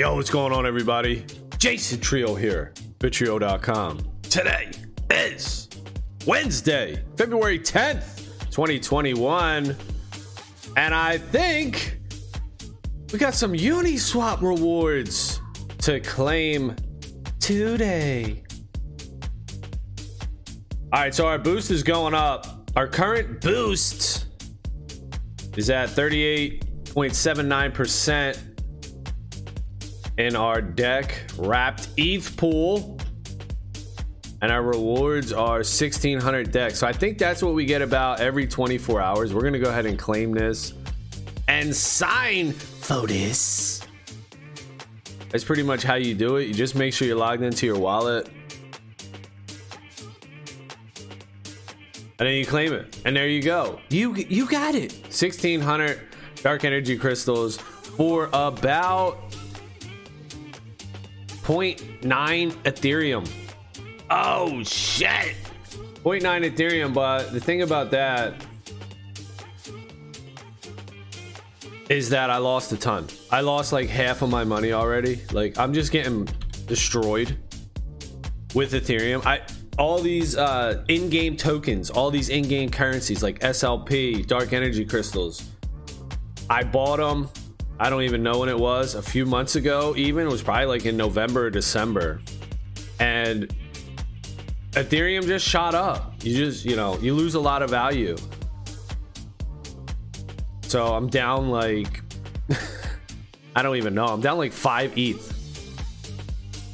Yo, 0.00 0.14
what's 0.14 0.30
going 0.30 0.50
on, 0.50 0.64
everybody? 0.64 1.26
Jason 1.58 2.00
Trio 2.00 2.34
here, 2.34 2.72
Bittrio.com. 3.00 4.00
Today 4.22 4.70
is 5.10 5.68
Wednesday, 6.26 7.04
February 7.18 7.58
10th, 7.58 8.16
2021. 8.50 9.76
And 10.78 10.94
I 10.94 11.18
think 11.18 11.98
we 13.12 13.18
got 13.18 13.34
some 13.34 13.52
Uniswap 13.52 14.40
rewards 14.40 15.42
to 15.80 16.00
claim 16.00 16.74
today. 17.38 18.42
All 20.94 21.00
right, 21.00 21.14
so 21.14 21.26
our 21.26 21.38
boost 21.38 21.70
is 21.70 21.82
going 21.82 22.14
up. 22.14 22.70
Our 22.74 22.88
current 22.88 23.42
boost 23.42 24.28
is 25.58 25.68
at 25.68 25.90
38.79% 25.90 28.49
in 30.20 30.36
our 30.36 30.60
DEC 30.60 31.12
wrapped 31.38 31.88
ETH 31.96 32.36
pool. 32.36 32.98
And 34.42 34.50
our 34.50 34.62
rewards 34.62 35.32
are 35.32 35.58
1600 35.58 36.52
DECs. 36.52 36.76
So 36.76 36.86
I 36.86 36.92
think 36.92 37.18
that's 37.18 37.42
what 37.42 37.54
we 37.54 37.64
get 37.64 37.82
about 37.82 38.20
every 38.20 38.46
24 38.46 39.00
hours. 39.00 39.34
We're 39.34 39.42
going 39.42 39.54
to 39.54 39.58
go 39.58 39.70
ahead 39.70 39.86
and 39.86 39.98
claim 39.98 40.32
this 40.32 40.74
and 41.48 41.74
sign 41.74 42.52
for 42.52 43.06
this. 43.06 43.82
That's 45.30 45.44
pretty 45.44 45.62
much 45.62 45.82
how 45.82 45.94
you 45.94 46.14
do 46.14 46.36
it. 46.36 46.48
You 46.48 46.54
just 46.54 46.74
make 46.74 46.92
sure 46.94 47.06
you're 47.06 47.16
logged 47.16 47.42
into 47.42 47.66
your 47.66 47.78
wallet. 47.78 48.28
And 52.18 52.28
then 52.28 52.34
you 52.34 52.44
claim 52.44 52.72
it. 52.72 53.00
And 53.06 53.16
there 53.16 53.28
you 53.28 53.42
go. 53.42 53.80
You 53.88 54.14
you 54.14 54.46
got 54.46 54.74
it. 54.74 54.92
1600 55.04 56.00
dark 56.42 56.64
energy 56.64 56.96
crystals 56.96 57.56
for 57.58 58.28
about 58.32 59.29
0.9 61.50 62.52
Ethereum. 62.62 63.28
Oh 64.08 64.62
shit. 64.62 65.34
0.9 66.04 66.48
Ethereum, 66.48 66.94
but 66.94 67.32
the 67.32 67.40
thing 67.40 67.62
about 67.62 67.90
that 67.90 68.34
is 71.88 72.08
that 72.10 72.30
I 72.30 72.36
lost 72.36 72.70
a 72.70 72.76
ton. 72.76 73.08
I 73.32 73.40
lost 73.40 73.72
like 73.72 73.88
half 73.88 74.22
of 74.22 74.30
my 74.30 74.44
money 74.44 74.72
already. 74.72 75.22
Like 75.32 75.58
I'm 75.58 75.74
just 75.74 75.90
getting 75.90 76.28
destroyed 76.66 77.36
with 78.54 78.72
Ethereum. 78.72 79.26
I 79.26 79.40
all 79.76 80.00
these 80.00 80.36
uh, 80.36 80.84
in-game 80.86 81.36
tokens, 81.36 81.90
all 81.90 82.12
these 82.12 82.28
in-game 82.28 82.70
currencies 82.70 83.24
like 83.24 83.40
SLP, 83.40 84.24
Dark 84.24 84.52
Energy 84.52 84.84
Crystals. 84.84 85.50
I 86.48 86.62
bought 86.62 86.98
them. 86.98 87.28
I 87.80 87.88
don't 87.88 88.02
even 88.02 88.22
know 88.22 88.40
when 88.40 88.50
it 88.50 88.58
was. 88.58 88.94
A 88.94 89.00
few 89.00 89.24
months 89.24 89.56
ago, 89.56 89.94
even 89.96 90.26
it 90.26 90.30
was 90.30 90.42
probably 90.42 90.66
like 90.66 90.84
in 90.84 90.98
November 90.98 91.46
or 91.46 91.50
December, 91.50 92.20
and 92.98 93.50
Ethereum 94.72 95.24
just 95.26 95.48
shot 95.48 95.74
up. 95.74 96.12
You 96.22 96.36
just 96.36 96.66
you 96.66 96.76
know 96.76 96.98
you 96.98 97.14
lose 97.14 97.36
a 97.36 97.40
lot 97.40 97.62
of 97.62 97.70
value. 97.70 98.16
So 100.60 100.94
I'm 100.94 101.08
down 101.08 101.48
like 101.48 102.02
I 103.56 103.62
don't 103.62 103.76
even 103.76 103.94
know. 103.94 104.04
I'm 104.04 104.20
down 104.20 104.36
like 104.36 104.52
five 104.52 104.92
ETH. 104.98 105.38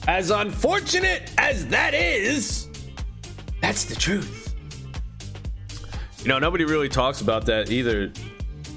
As 0.08 0.30
unfortunate 0.30 1.30
as 1.38 1.68
that 1.68 1.94
is, 1.94 2.68
that's 3.62 3.84
the 3.84 3.94
truth. 3.94 4.56
You 6.22 6.28
know, 6.28 6.40
nobody 6.40 6.64
really 6.64 6.88
talks 6.88 7.20
about 7.20 7.46
that 7.46 7.70
either. 7.70 8.12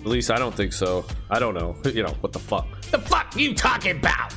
At 0.02 0.06
least 0.06 0.32
I 0.32 0.38
don't 0.38 0.56
think 0.56 0.74
so. 0.74 1.06
I 1.30 1.40
don't 1.40 1.54
know. 1.54 1.76
You 1.90 2.04
know, 2.04 2.16
what 2.22 2.32
the 2.32 2.40
fuck? 2.40 2.82
The 2.92 3.00
fuck 3.00 3.36
you 3.36 3.54
talking 3.54 3.98
about? 3.98 4.34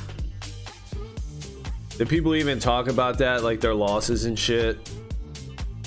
Do 1.97 2.05
people 2.05 2.35
even 2.35 2.59
talk 2.59 2.87
about 2.87 3.19
that, 3.19 3.43
like 3.43 3.61
their 3.61 3.75
losses 3.75 4.25
and 4.25 4.37
shit? 4.37 4.77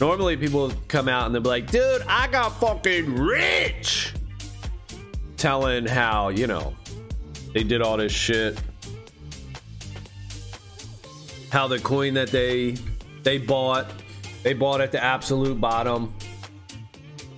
Normally, 0.01 0.37
people 0.37 0.73
come 0.89 1.09
out 1.09 1.27
and 1.27 1.35
they're 1.35 1.43
like, 1.43 1.71
dude, 1.71 2.03
I 2.09 2.29
got 2.29 2.51
fucking 2.61 3.17
rich. 3.17 4.15
Telling 5.37 5.87
how, 5.87 6.29
you 6.29 6.47
know, 6.47 6.75
they 7.53 7.63
did 7.65 7.83
all 7.83 7.97
this 7.97 8.13
shit. 8.13 8.59
How 11.51 11.67
the 11.67 11.79
coin 11.79 12.15
that 12.15 12.29
they 12.29 12.77
they 13.23 13.39
bought 13.39 13.91
they 14.43 14.53
bought 14.55 14.81
at 14.81 14.93
the 14.93 15.03
absolute 15.03 15.61
bottom 15.61 16.15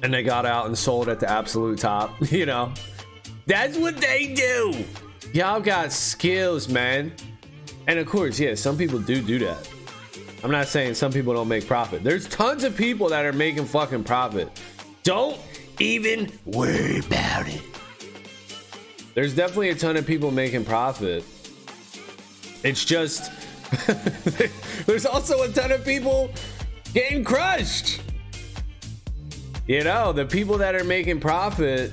and 0.02 0.12
they 0.12 0.22
got 0.22 0.46
out 0.46 0.66
and 0.66 0.76
sold 0.76 1.08
at 1.08 1.20
the 1.20 1.30
absolute 1.30 1.78
top. 1.78 2.14
You 2.30 2.46
know, 2.46 2.72
that's 3.46 3.76
what 3.76 3.96
they 3.96 4.34
do. 4.34 4.84
Y'all 5.32 5.60
got 5.60 5.92
skills, 5.92 6.68
man. 6.68 7.12
And 7.86 7.98
of 7.98 8.06
course, 8.06 8.38
yeah, 8.38 8.54
some 8.54 8.76
people 8.76 8.98
do 8.98 9.22
do 9.22 9.38
that. 9.40 9.68
I'm 10.44 10.50
not 10.50 10.68
saying 10.68 10.94
some 10.94 11.12
people 11.12 11.32
don't 11.32 11.48
make 11.48 11.66
profit. 11.66 12.04
There's 12.04 12.28
tons 12.28 12.64
of 12.64 12.76
people 12.76 13.08
that 13.08 13.24
are 13.24 13.32
making 13.32 13.64
fucking 13.64 14.04
profit. 14.04 14.48
Don't 15.02 15.38
even 15.80 16.30
worry 16.44 16.98
about 16.98 17.48
it. 17.48 17.62
There's 19.14 19.34
definitely 19.34 19.70
a 19.70 19.74
ton 19.74 19.96
of 19.96 20.06
people 20.06 20.30
making 20.30 20.64
profit. 20.64 21.24
It's 22.62 22.84
just 22.84 23.32
there's 24.86 25.06
also 25.06 25.42
a 25.42 25.48
ton 25.48 25.72
of 25.72 25.84
people 25.84 26.30
getting 26.94 27.24
crushed. 27.24 28.00
You 29.68 29.84
know, 29.84 30.14
the 30.14 30.24
people 30.24 30.56
that 30.58 30.74
are 30.74 30.82
making 30.82 31.20
profit 31.20 31.92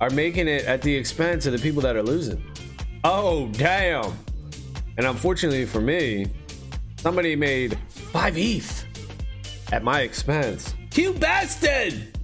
are 0.00 0.10
making 0.10 0.46
it 0.46 0.66
at 0.66 0.82
the 0.82 0.94
expense 0.94 1.46
of 1.46 1.52
the 1.52 1.58
people 1.58 1.82
that 1.82 1.96
are 1.96 2.02
losing. 2.02 2.40
Oh, 3.02 3.48
damn. 3.48 4.16
And 4.96 5.04
unfortunately 5.04 5.66
for 5.66 5.80
me, 5.80 6.26
somebody 6.98 7.34
made 7.34 7.76
five 7.88 8.38
ETH 8.38 8.86
at 9.72 9.82
my 9.82 10.02
expense. 10.02 10.76
You 10.94 11.12
bastard! 11.14 12.16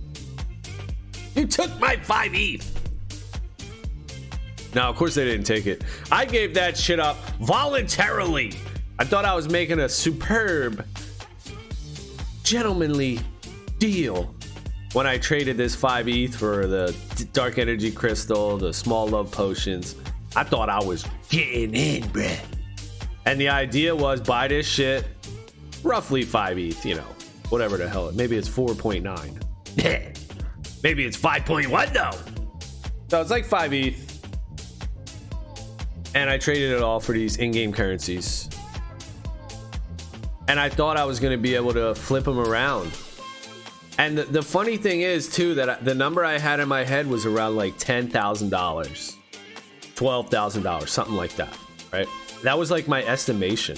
You 1.34 1.48
took 1.48 1.76
my 1.80 1.96
five 1.96 2.30
ETH. 2.34 2.72
Now, 4.76 4.90
of 4.90 4.94
course, 4.94 5.16
they 5.16 5.24
didn't 5.24 5.46
take 5.46 5.66
it. 5.66 5.82
I 6.12 6.24
gave 6.24 6.54
that 6.54 6.76
shit 6.76 7.00
up 7.00 7.16
voluntarily. 7.40 8.52
I 9.00 9.04
thought 9.04 9.24
I 9.24 9.34
was 9.34 9.48
making 9.48 9.80
a 9.80 9.88
superb 9.88 10.86
gentlemanly 12.44 13.18
deal 13.80 14.36
when 14.92 15.06
I 15.06 15.18
traded 15.18 15.56
this 15.56 15.74
5 15.74 16.08
ETH 16.08 16.34
for 16.34 16.66
the 16.66 16.96
Dark 17.32 17.58
Energy 17.58 17.90
Crystal, 17.90 18.56
the 18.56 18.72
Small 18.72 19.08
Love 19.08 19.30
Potions. 19.30 19.96
I 20.36 20.44
thought 20.44 20.68
I 20.68 20.82
was 20.82 21.06
getting 21.28 21.74
in, 21.74 22.02
bruh. 22.04 22.38
And 23.26 23.40
the 23.40 23.48
idea 23.48 23.94
was 23.94 24.20
buy 24.20 24.48
this 24.48 24.66
shit, 24.66 25.04
roughly 25.82 26.22
5 26.22 26.58
ETH, 26.58 26.86
you 26.86 26.94
know, 26.94 27.06
whatever 27.48 27.76
the 27.76 27.88
hell. 27.88 28.10
Maybe 28.12 28.36
it's 28.36 28.48
4.9. 28.48 29.02
Maybe 30.82 31.04
it's 31.04 31.16
5.1 31.16 31.92
though. 31.92 32.18
So 33.08 33.20
it's 33.20 33.30
like 33.30 33.44
5 33.44 33.72
ETH. 33.72 34.04
And 36.14 36.30
I 36.30 36.38
traded 36.38 36.72
it 36.72 36.82
all 36.82 37.00
for 37.00 37.12
these 37.12 37.36
in 37.36 37.50
game 37.50 37.72
currencies 37.72 38.48
and 40.48 40.58
I 40.58 40.70
thought 40.70 40.96
I 40.96 41.04
was 41.04 41.20
going 41.20 41.32
to 41.32 41.40
be 41.40 41.54
able 41.54 41.74
to 41.74 41.94
flip 41.94 42.24
them 42.24 42.38
around. 42.38 42.90
And 43.98 44.16
the, 44.16 44.22
the 44.22 44.42
funny 44.42 44.76
thing 44.76 45.00
is 45.00 45.28
too 45.28 45.54
that 45.54 45.84
the 45.84 45.94
number 45.94 46.24
I 46.24 46.38
had 46.38 46.60
in 46.60 46.68
my 46.68 46.84
head 46.84 47.08
was 47.08 47.26
around 47.26 47.56
like 47.56 47.76
ten 47.78 48.08
thousand 48.08 48.50
dollars, 48.50 49.16
twelve 49.96 50.30
thousand 50.30 50.62
dollars, 50.62 50.92
something 50.92 51.16
like 51.16 51.34
that, 51.34 51.56
right? 51.92 52.06
That 52.44 52.56
was 52.56 52.70
like 52.70 52.86
my 52.86 53.04
estimation. 53.04 53.76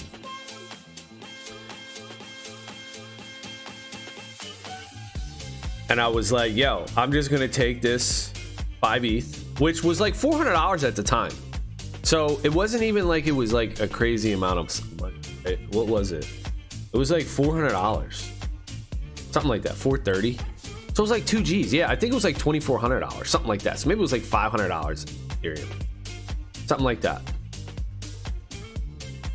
And 5.89 5.99
I 5.99 6.07
was 6.07 6.31
like, 6.31 6.55
"Yo, 6.55 6.85
I'm 6.95 7.11
just 7.11 7.31
gonna 7.31 7.47
take 7.47 7.81
this 7.81 8.31
five 8.79 9.03
ETH, 9.03 9.59
which 9.59 9.83
was 9.83 9.99
like 9.99 10.13
four 10.13 10.37
hundred 10.37 10.53
dollars 10.53 10.83
at 10.83 10.95
the 10.95 11.03
time." 11.03 11.33
So 12.03 12.39
it 12.43 12.53
wasn't 12.53 12.83
even 12.83 13.07
like 13.07 13.25
it 13.25 13.31
was 13.31 13.53
like 13.53 13.79
a 13.79 13.87
crazy 13.87 14.33
amount 14.33 14.59
of 14.59 15.01
money. 15.01 15.15
Right? 15.43 15.59
What 15.73 15.87
was 15.87 16.11
it? 16.11 16.29
It 16.93 16.97
was 16.97 17.09
like 17.09 17.25
four 17.25 17.53
hundred 17.55 17.69
dollars, 17.71 18.31
something 19.31 19.49
like 19.49 19.63
that, 19.63 19.75
four 19.75 19.97
thirty. 19.97 20.37
So 20.37 20.43
it 20.97 20.99
was 20.99 21.11
like 21.11 21.25
two 21.25 21.41
G's. 21.41 21.73
Yeah, 21.73 21.89
I 21.89 21.95
think 21.95 22.11
it 22.11 22.15
was 22.15 22.23
like 22.23 22.37
twenty 22.37 22.59
four 22.59 22.77
hundred 22.79 22.99
dollars, 22.99 23.29
something 23.29 23.49
like 23.49 23.61
that. 23.61 23.79
So 23.79 23.89
maybe 23.89 23.99
it 23.99 24.01
was 24.01 24.11
like 24.11 24.21
five 24.21 24.51
hundred 24.51 24.69
dollars 24.69 25.05
Ethereum, 25.05 25.69
something 26.65 26.85
like 26.85 27.01
that. 27.01 27.21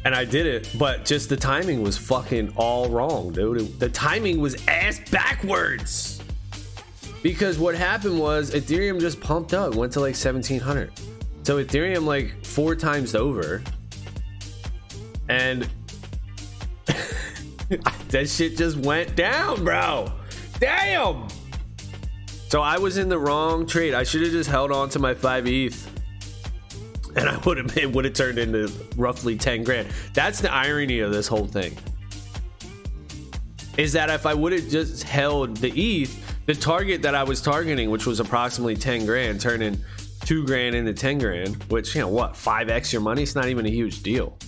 And 0.04 0.14
I 0.14 0.24
did 0.24 0.46
it, 0.46 0.70
but 0.78 1.04
just 1.04 1.28
the 1.28 1.36
timing 1.36 1.82
was 1.82 1.98
fucking 1.98 2.52
all 2.56 2.88
wrong, 2.88 3.32
dude. 3.32 3.80
The 3.80 3.88
timing 3.88 4.40
was 4.40 4.54
ass 4.68 5.00
backwards. 5.10 6.22
Because 7.24 7.58
what 7.58 7.74
happened 7.74 8.20
was 8.20 8.52
Ethereum 8.52 9.00
just 9.00 9.20
pumped 9.20 9.52
up, 9.52 9.74
went 9.74 9.92
to 9.94 10.00
like 10.00 10.14
1700. 10.14 10.92
So 11.42 11.62
Ethereum 11.64 12.04
like 12.04 12.44
four 12.44 12.76
times 12.76 13.16
over. 13.16 13.64
And 15.28 15.68
that 18.08 18.28
shit 18.28 18.56
just 18.56 18.76
went 18.76 19.16
down, 19.16 19.64
bro. 19.64 20.12
Damn. 20.58 21.28
So 22.48 22.60
I 22.62 22.78
was 22.78 22.96
in 22.96 23.08
the 23.08 23.18
wrong 23.18 23.66
trade. 23.66 23.94
I 23.94 24.04
should 24.04 24.22
have 24.22 24.30
just 24.30 24.48
held 24.48 24.70
on 24.70 24.88
to 24.90 24.98
my 24.98 25.14
5 25.14 25.46
ETH 25.46 25.96
and 27.16 27.28
I 27.28 27.36
would 27.38 27.56
have 27.56 27.94
would 27.94 28.04
have 28.04 28.14
turned 28.14 28.38
into 28.38 28.70
roughly 28.96 29.36
10 29.36 29.64
grand. 29.64 29.88
That's 30.14 30.40
the 30.40 30.52
irony 30.52 31.00
of 31.00 31.12
this 31.12 31.26
whole 31.26 31.46
thing. 31.46 31.76
Is 33.76 33.92
that 33.92 34.08
if 34.10 34.24
I 34.24 34.34
would 34.34 34.52
have 34.52 34.68
just 34.68 35.02
held 35.02 35.56
the 35.56 35.70
ETH, 35.70 36.46
the 36.46 36.54
target 36.54 37.02
that 37.02 37.14
I 37.14 37.24
was 37.24 37.42
targeting, 37.42 37.90
which 37.90 38.06
was 38.06 38.20
approximately 38.20 38.76
10 38.76 39.04
grand, 39.04 39.40
turning 39.40 39.78
two 40.20 40.46
grand 40.46 40.74
into 40.74 40.94
10 40.94 41.18
grand, 41.18 41.62
which, 41.64 41.94
you 41.94 42.00
know, 42.00 42.08
what, 42.08 42.34
5x 42.34 42.92
your 42.92 43.02
money? 43.02 43.22
It's 43.22 43.34
not 43.34 43.48
even 43.48 43.66
a 43.66 43.70
huge 43.70 44.02
deal. 44.02 44.38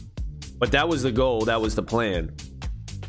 But 0.58 0.72
that 0.72 0.88
was 0.88 1.02
the 1.02 1.12
goal, 1.12 1.42
that 1.42 1.60
was 1.60 1.74
the 1.74 1.82
plan. 1.82 2.34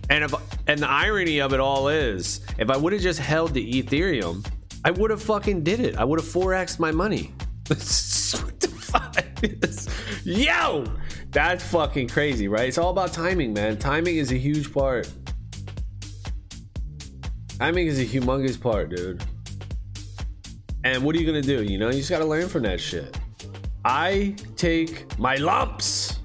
And 0.09 0.23
if 0.23 0.33
and 0.67 0.79
the 0.79 0.89
irony 0.89 1.39
of 1.39 1.53
it 1.53 1.59
all 1.59 1.87
is, 1.87 2.41
if 2.57 2.69
I 2.69 2.77
would 2.77 2.93
have 2.93 3.01
just 3.01 3.19
held 3.19 3.53
the 3.53 3.83
Ethereum, 3.83 4.45
I 4.83 4.91
would 4.91 5.11
have 5.11 5.21
fucking 5.21 5.63
did 5.63 5.79
it. 5.79 5.97
I 5.97 6.03
would 6.03 6.19
have 6.19 6.29
4x 6.29 6.79
my 6.79 6.91
money. 6.91 7.33
what 7.67 7.79
the 8.59 8.67
fuck? 8.67 9.25
Yo, 10.23 10.85
that's 11.31 11.63
fucking 11.65 12.07
crazy, 12.07 12.47
right? 12.47 12.67
It's 12.67 12.77
all 12.77 12.91
about 12.91 13.13
timing, 13.13 13.53
man. 13.53 13.77
Timing 13.77 14.17
is 14.17 14.31
a 14.31 14.37
huge 14.37 14.73
part. 14.73 15.09
Timing 17.59 17.87
is 17.87 17.99
a 17.99 18.05
humongous 18.05 18.59
part, 18.59 18.89
dude. 18.89 19.23
And 20.83 21.03
what 21.03 21.15
are 21.15 21.19
you 21.19 21.25
gonna 21.25 21.41
do? 21.41 21.63
You 21.63 21.77
know, 21.77 21.87
you 21.87 21.97
just 21.97 22.09
gotta 22.09 22.25
learn 22.25 22.47
from 22.47 22.63
that 22.63 22.79
shit. 22.79 23.17
I 23.83 24.35
take 24.55 25.17
my 25.19 25.35
lumps. 25.35 26.19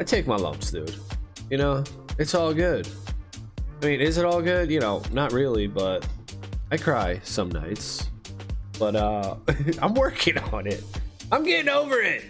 I 0.00 0.04
take 0.04 0.26
my 0.26 0.36
lumps, 0.36 0.70
dude. 0.70 0.94
You 1.50 1.58
know, 1.58 1.84
it's 2.18 2.34
all 2.34 2.54
good. 2.54 2.88
I 3.84 3.86
mean, 3.88 4.00
is 4.00 4.16
it 4.16 4.24
all 4.24 4.40
good? 4.40 4.70
You 4.70 4.80
know, 4.80 5.02
not 5.12 5.30
really, 5.34 5.66
but 5.66 6.08
I 6.70 6.78
cry 6.78 7.20
some 7.22 7.50
nights. 7.50 8.08
But 8.78 8.96
uh 8.96 9.36
I'm 9.82 9.92
working 9.92 10.38
on 10.38 10.66
it. 10.66 10.82
I'm 11.30 11.44
getting 11.44 11.68
over 11.68 12.00
it. 12.00 12.24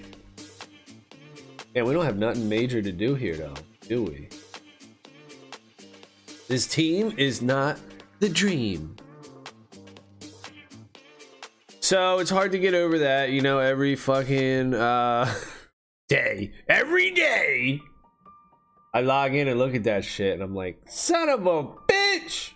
Yeah, 1.73 1.85
we 1.85 1.95
don't 1.95 2.05
have 2.05 2.19
nothing 2.19 2.49
major 2.49 2.83
to 2.83 2.91
do 2.91 3.15
here 3.15 3.37
though, 3.37 3.55
do 3.87 4.03
we? 4.03 4.29
This 6.49 6.67
team 6.67 7.15
is 7.17 7.41
not 7.41 7.79
the 8.19 8.29
dream. 8.29 8.97
So 11.79 12.19
it's 12.19 12.31
hard 12.31 12.51
to 12.51 12.59
get 12.59 12.75
over 12.75 12.99
that, 12.99 13.31
you 13.31 13.43
know, 13.43 13.61
every 13.61 13.95
fucking 13.95 14.75
uh 14.75 15.33
day. 16.09 16.51
Every 16.69 17.13
day 17.13 17.81
I 18.95 19.01
log 19.01 19.35
in 19.35 19.49
and 19.49 19.59
look 19.59 19.75
at 19.75 19.83
that 19.85 20.05
shit 20.05 20.35
and 20.35 20.43
I'm 20.43 20.55
like, 20.55 20.81
son 20.87 21.29
of 21.29 21.45
a 21.47 21.65
bitch! 21.65 22.53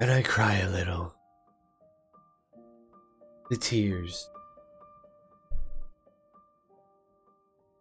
And 0.00 0.10
I 0.10 0.22
cry 0.22 0.56
a 0.56 0.68
little. 0.68 1.14
The 3.50 3.56
tears. 3.56 4.28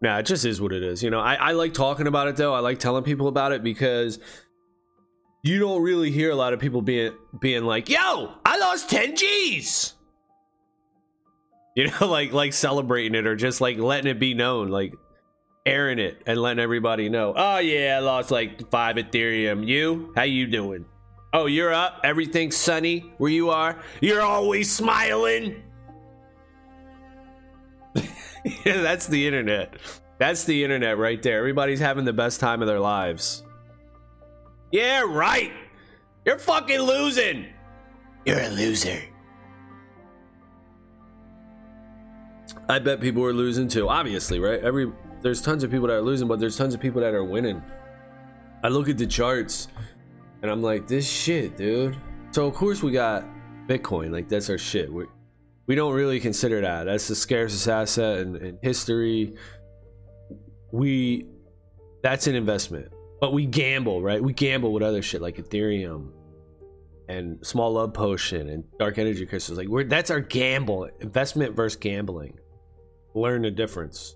Nah, 0.01 0.19
it 0.19 0.27
just 0.27 0.45
is 0.45 0.61
what 0.61 0.71
it 0.71 0.83
is. 0.83 1.01
You 1.01 1.09
know, 1.09 1.19
I, 1.19 1.33
I 1.33 1.51
like 1.53 1.73
talking 1.73 2.05
about 2.05 2.27
it 2.27 2.35
though. 2.35 2.53
I 2.53 2.59
like 2.59 2.77
telling 2.77 3.03
people 3.03 3.27
about 3.27 3.53
it 3.53 3.63
because 3.63 4.19
you 5.41 5.57
don't 5.57 5.81
really 5.81 6.11
hear 6.11 6.29
a 6.29 6.35
lot 6.35 6.53
of 6.53 6.59
people 6.59 6.81
being 6.83 7.13
being 7.39 7.63
like, 7.63 7.89
"Yo, 7.89 8.33
I 8.45 8.57
lost 8.59 8.89
10 8.89 9.15
G's." 9.15 9.95
You 11.75 11.89
know, 11.89 12.07
like 12.07 12.31
like 12.33 12.53
celebrating 12.53 13.15
it 13.15 13.25
or 13.25 13.35
just 13.35 13.59
like 13.59 13.79
letting 13.79 14.05
it 14.05 14.19
be 14.19 14.35
known, 14.35 14.67
like 14.67 14.93
airing 15.65 15.97
it 15.97 16.21
and 16.27 16.39
letting 16.39 16.61
everybody 16.61 17.09
know. 17.09 17.33
Oh 17.35 17.57
yeah, 17.57 17.97
I 17.97 17.99
lost 17.99 18.29
like 18.29 18.69
5 18.69 18.95
Ethereum. 18.97 19.67
You? 19.67 20.13
How 20.15 20.21
you 20.21 20.45
doing? 20.45 20.85
Oh, 21.33 21.47
you're 21.47 21.73
up. 21.73 22.01
Everything's 22.03 22.55
sunny 22.55 23.11
where 23.17 23.31
you 23.31 23.49
are. 23.49 23.81
You're 24.01 24.21
always 24.21 24.71
smiling. 24.71 25.63
yeah, 27.95 28.03
that's 28.81 29.07
the 29.07 29.25
internet. 29.25 29.77
That's 30.19 30.43
the 30.43 30.63
internet 30.63 30.99
right 30.99 31.21
there. 31.23 31.39
Everybody's 31.39 31.79
having 31.79 32.05
the 32.05 32.13
best 32.13 32.39
time 32.39 32.61
of 32.61 32.67
their 32.67 32.79
lives. 32.79 33.43
Yeah, 34.71 35.05
right. 35.07 35.51
You're 36.23 36.37
fucking 36.37 36.81
losing. 36.81 37.47
You're 38.25 38.41
a 38.41 38.49
loser. 38.49 39.01
I 42.73 42.79
bet 42.79 42.99
people 42.99 43.23
are 43.23 43.33
losing 43.33 43.67
too. 43.67 43.87
Obviously, 43.87 44.39
right? 44.39 44.59
Every 44.59 44.91
there's 45.21 45.43
tons 45.43 45.63
of 45.63 45.69
people 45.69 45.87
that 45.89 45.93
are 45.93 46.01
losing, 46.01 46.27
but 46.27 46.39
there's 46.39 46.57
tons 46.57 46.73
of 46.73 46.79
people 46.79 47.01
that 47.01 47.13
are 47.13 47.23
winning. 47.23 47.61
I 48.63 48.69
look 48.69 48.89
at 48.89 48.97
the 48.97 49.05
charts 49.05 49.67
and 50.41 50.49
I'm 50.49 50.63
like, 50.63 50.87
this 50.87 51.07
shit, 51.07 51.55
dude. 51.55 51.95
So 52.31 52.47
of 52.47 52.55
course 52.55 52.81
we 52.81 52.91
got 52.91 53.25
Bitcoin. 53.67 54.11
Like 54.11 54.27
that's 54.27 54.49
our 54.49 54.57
shit. 54.57 54.91
We 54.91 55.05
we 55.67 55.75
don't 55.75 55.93
really 55.93 56.19
consider 56.19 56.61
that. 56.61 56.85
That's 56.85 57.07
the 57.07 57.13
scarcest 57.13 57.67
asset 57.67 58.21
in, 58.21 58.37
in 58.37 58.57
history. 58.63 59.35
We 60.71 61.27
that's 62.01 62.25
an 62.25 62.33
investment. 62.33 62.91
But 63.21 63.33
we 63.33 63.45
gamble, 63.45 64.01
right? 64.01 64.21
We 64.21 64.33
gamble 64.33 64.73
with 64.73 64.81
other 64.81 65.03
shit 65.03 65.21
like 65.21 65.37
Ethereum 65.37 66.09
and 67.07 67.45
small 67.45 67.73
love 67.73 67.93
potion 67.93 68.49
and 68.49 68.63
dark 68.79 68.97
energy 68.97 69.27
crystals. 69.27 69.59
Like 69.59 69.67
we're 69.67 69.83
that's 69.83 70.09
our 70.09 70.21
gamble. 70.21 70.89
Investment 71.01 71.55
versus 71.55 71.77
gambling. 71.77 72.39
Learn 73.13 73.43
the 73.43 73.51
difference. 73.51 74.15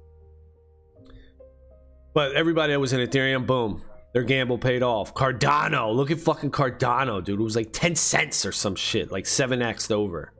But 2.13 2.33
everybody 2.33 2.73
that 2.73 2.79
was 2.79 2.93
in 2.93 3.07
Ethereum, 3.07 3.45
boom, 3.45 3.83
their 4.13 4.23
gamble 4.23 4.57
paid 4.57 4.81
off. 4.81 5.13
Cardano, 5.13 5.93
look 5.93 6.09
at 6.09 6.19
fucking 6.19 6.51
Cardano, 6.51 7.23
dude. 7.23 7.39
It 7.39 7.43
was 7.43 7.55
like 7.55 7.71
10 7.71 7.95
cents 7.95 8.45
or 8.45 8.51
some 8.51 8.75
shit, 8.75 9.11
like 9.11 9.25
7x 9.25 9.91
over. 9.91 10.33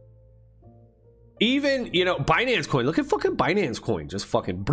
Even, 1.40 1.94
you 1.94 2.04
know, 2.04 2.18
Binance 2.18 2.68
coin. 2.68 2.86
Look 2.86 2.98
at 2.98 3.06
fucking 3.06 3.38
Binance 3.38 3.80
coin. 3.80 4.10
Just 4.10 4.26
fucking 4.26 4.66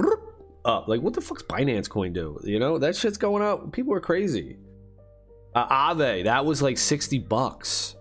up. 0.64 0.88
Like, 0.88 1.02
what 1.02 1.12
the 1.12 1.20
fuck's 1.20 1.42
Binance 1.42 1.88
coin 1.88 2.12
do? 2.12 2.40
You 2.42 2.58
know, 2.58 2.78
that 2.78 2.96
shit's 2.96 3.18
going 3.18 3.42
up. 3.42 3.72
People 3.72 3.92
are 3.92 4.00
crazy. 4.00 4.56
Uh, 5.54 5.94
Aave, 5.94 6.24
that 6.24 6.44
was 6.44 6.62
like 6.62 6.78
60 6.78 7.18
bucks. 7.18 7.96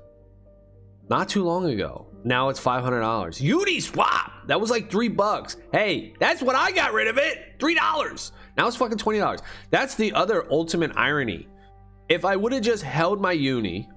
Not 1.09 1.29
too 1.29 1.43
long 1.43 1.65
ago. 1.65 2.07
Now 2.23 2.49
it's 2.49 2.59
$500. 2.59 3.01
Uniswap, 3.41 4.47
that 4.47 4.59
was 4.59 4.69
like 4.69 4.89
three 4.89 5.09
bucks. 5.09 5.57
Hey, 5.71 6.13
that's 6.19 6.41
what 6.41 6.55
I 6.55 6.71
got 6.71 6.93
rid 6.93 7.07
of 7.07 7.17
it. 7.17 7.59
$3. 7.59 8.31
Now 8.57 8.67
it's 8.67 8.77
fucking 8.77 8.97
$20. 8.97 9.41
That's 9.71 9.95
the 9.95 10.13
other 10.13 10.45
ultimate 10.51 10.91
irony. 10.95 11.47
If 12.09 12.25
I 12.25 12.35
would 12.35 12.51
have 12.53 12.61
just 12.61 12.83
held 12.83 13.21
my 13.21 13.31
Uni, 13.31 13.89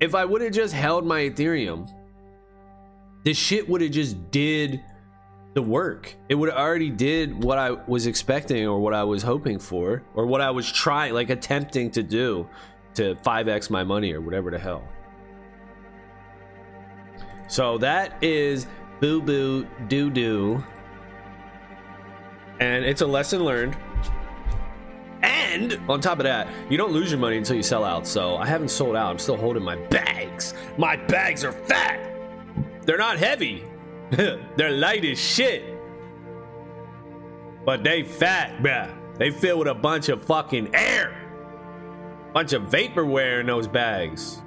if 0.00 0.14
I 0.14 0.24
would 0.24 0.42
have 0.42 0.52
just 0.52 0.72
held 0.72 1.06
my 1.06 1.22
Ethereum, 1.22 1.90
this 3.24 3.36
shit 3.36 3.68
would 3.68 3.80
have 3.80 3.90
just 3.90 4.30
did 4.30 4.82
the 5.54 5.62
work. 5.62 6.14
It 6.28 6.34
would 6.34 6.50
have 6.50 6.58
already 6.58 6.90
did 6.90 7.42
what 7.42 7.58
I 7.58 7.70
was 7.70 8.06
expecting 8.06 8.66
or 8.66 8.80
what 8.80 8.92
I 8.92 9.04
was 9.04 9.22
hoping 9.22 9.58
for 9.58 10.02
or 10.14 10.26
what 10.26 10.40
I 10.40 10.50
was 10.50 10.70
trying 10.70 11.14
like 11.14 11.30
attempting 11.30 11.90
to 11.92 12.02
do 12.02 12.48
to 12.94 13.14
5x 13.16 13.70
my 13.70 13.84
money 13.84 14.12
or 14.12 14.20
whatever 14.20 14.50
the 14.50 14.58
hell. 14.58 14.86
So 17.54 17.78
that 17.78 18.20
is 18.20 18.66
boo 18.98 19.22
boo 19.22 19.64
doo 19.86 20.10
doo. 20.10 20.64
And 22.58 22.84
it's 22.84 23.00
a 23.00 23.06
lesson 23.06 23.44
learned. 23.44 23.76
And 25.22 25.78
on 25.88 26.00
top 26.00 26.18
of 26.18 26.24
that, 26.24 26.48
you 26.68 26.76
don't 26.76 26.90
lose 26.90 27.12
your 27.12 27.20
money 27.20 27.36
until 27.36 27.54
you 27.54 27.62
sell 27.62 27.84
out. 27.84 28.08
So 28.08 28.34
I 28.38 28.44
haven't 28.44 28.72
sold 28.72 28.96
out. 28.96 29.08
I'm 29.08 29.20
still 29.20 29.36
holding 29.36 29.62
my 29.62 29.76
bags. 29.76 30.54
My 30.78 30.96
bags 30.96 31.44
are 31.44 31.52
fat. 31.52 32.00
They're 32.82 32.98
not 32.98 33.18
heavy. 33.18 33.62
They're 34.10 34.72
light 34.72 35.04
as 35.04 35.20
shit. 35.20 35.62
But 37.64 37.84
they 37.84 38.02
fat, 38.02 38.64
bruh. 38.64 38.92
They 39.16 39.30
filled 39.30 39.60
with 39.60 39.68
a 39.68 39.74
bunch 39.74 40.08
of 40.08 40.24
fucking 40.24 40.74
air. 40.74 41.20
Bunch 42.32 42.52
of 42.52 42.64
vaporware 42.64 43.38
in 43.38 43.46
those 43.46 43.68
bags. 43.68 44.42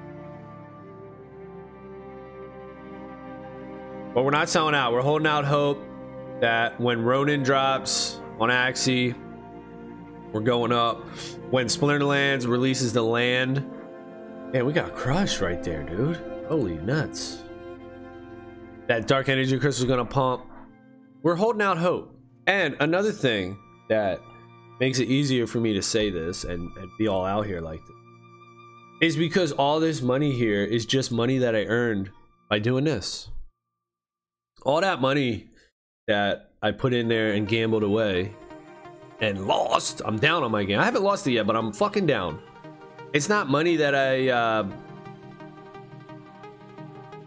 But 4.17 4.24
we're 4.24 4.31
not 4.31 4.50
selling 4.50 4.74
out. 4.74 4.93
We're 4.93 5.03
holding 5.03 5.27
out 5.27 5.45
hope 5.45 5.79
that 6.41 6.81
when 6.81 7.03
Ronin 7.03 7.43
drops 7.43 8.19
on 8.39 8.50
Axie, 8.50 9.13
we're 10.31 10.41
going 10.41 10.71
up. 10.71 11.05
When 11.51 11.67
Splinterlands 11.67 12.47
releases 12.47 12.93
the 12.93 13.03
land, 13.03 13.57
man, 14.51 14.65
we 14.65 14.74
got 14.74 14.95
crushed 14.95 15.39
right 15.39 15.62
there, 15.62 15.83
dude. 15.83 16.15
Holy 16.50 16.79
nuts. 16.79 17.43
That 18.88 19.05
Dark 19.05 19.29
Energy 19.29 19.59
Crystal 19.59 19.86
is 19.86 19.88
going 19.88 20.03
to 20.03 20.12
pump. 20.12 20.47
We're 21.21 21.36
holding 21.36 21.62
out 21.62 21.77
hope. 21.77 22.19
And 22.47 22.75
another 22.79 23.12
thing 23.12 23.59
that 23.88 24.19
makes 24.79 24.97
it 24.97 25.09
easier 25.09 25.45
for 25.45 25.59
me 25.59 25.74
to 25.74 25.81
say 25.83 26.09
this 26.09 26.43
and, 26.43 26.75
and 26.75 26.89
be 26.97 27.07
all 27.07 27.24
out 27.24 27.45
here 27.45 27.62
like 27.62 27.81
this 27.86 29.12
is 29.12 29.15
because 29.15 29.51
all 29.51 29.79
this 29.79 30.01
money 30.01 30.31
here 30.31 30.63
is 30.63 30.88
just 30.88 31.12
money 31.12 31.38
that 31.38 31.55
I 31.55 31.65
earned 31.65 32.09
by 32.50 32.57
doing 32.57 32.86
this. 32.86 33.29
All 34.67 34.81
that 34.81 35.00
money 35.00 35.47
that 36.07 36.51
I 36.62 36.71
put 36.71 36.93
in 36.93 37.07
there 37.07 37.31
and 37.31 37.47
gambled 37.47 37.83
away 37.83 38.33
and 39.21 39.47
lost. 39.47 40.01
I'm 40.03 40.19
down 40.19 40.43
on 40.43 40.51
my 40.51 40.65
game. 40.65 40.77
I 40.77 40.83
haven't 40.83 41.03
lost 41.03 41.25
it 41.25 41.31
yet, 41.31 41.47
but 41.47 41.55
I'm 41.55 41.71
fucking 41.71 42.05
down. 42.05 42.41
It's 43.13 43.29
not 43.29 43.50
money 43.50 43.77
that 43.77 43.95
I 43.95 44.27
uh, 44.27 44.69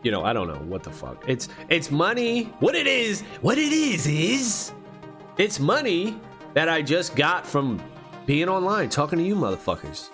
you 0.02 0.10
know, 0.10 0.22
I 0.22 0.34
don't 0.34 0.48
know 0.48 0.60
what 0.66 0.82
the 0.82 0.90
fuck. 0.90 1.24
It's 1.26 1.48
it's 1.70 1.90
money. 1.90 2.44
What 2.60 2.74
it 2.74 2.86
is, 2.86 3.22
what 3.40 3.56
it 3.56 3.72
is 3.72 4.06
is 4.06 4.72
it's 5.38 5.58
money 5.58 6.20
that 6.52 6.68
I 6.68 6.82
just 6.82 7.16
got 7.16 7.46
from 7.46 7.82
being 8.26 8.50
online 8.50 8.90
talking 8.90 9.18
to 9.18 9.24
you 9.24 9.34
motherfuckers. 9.34 10.10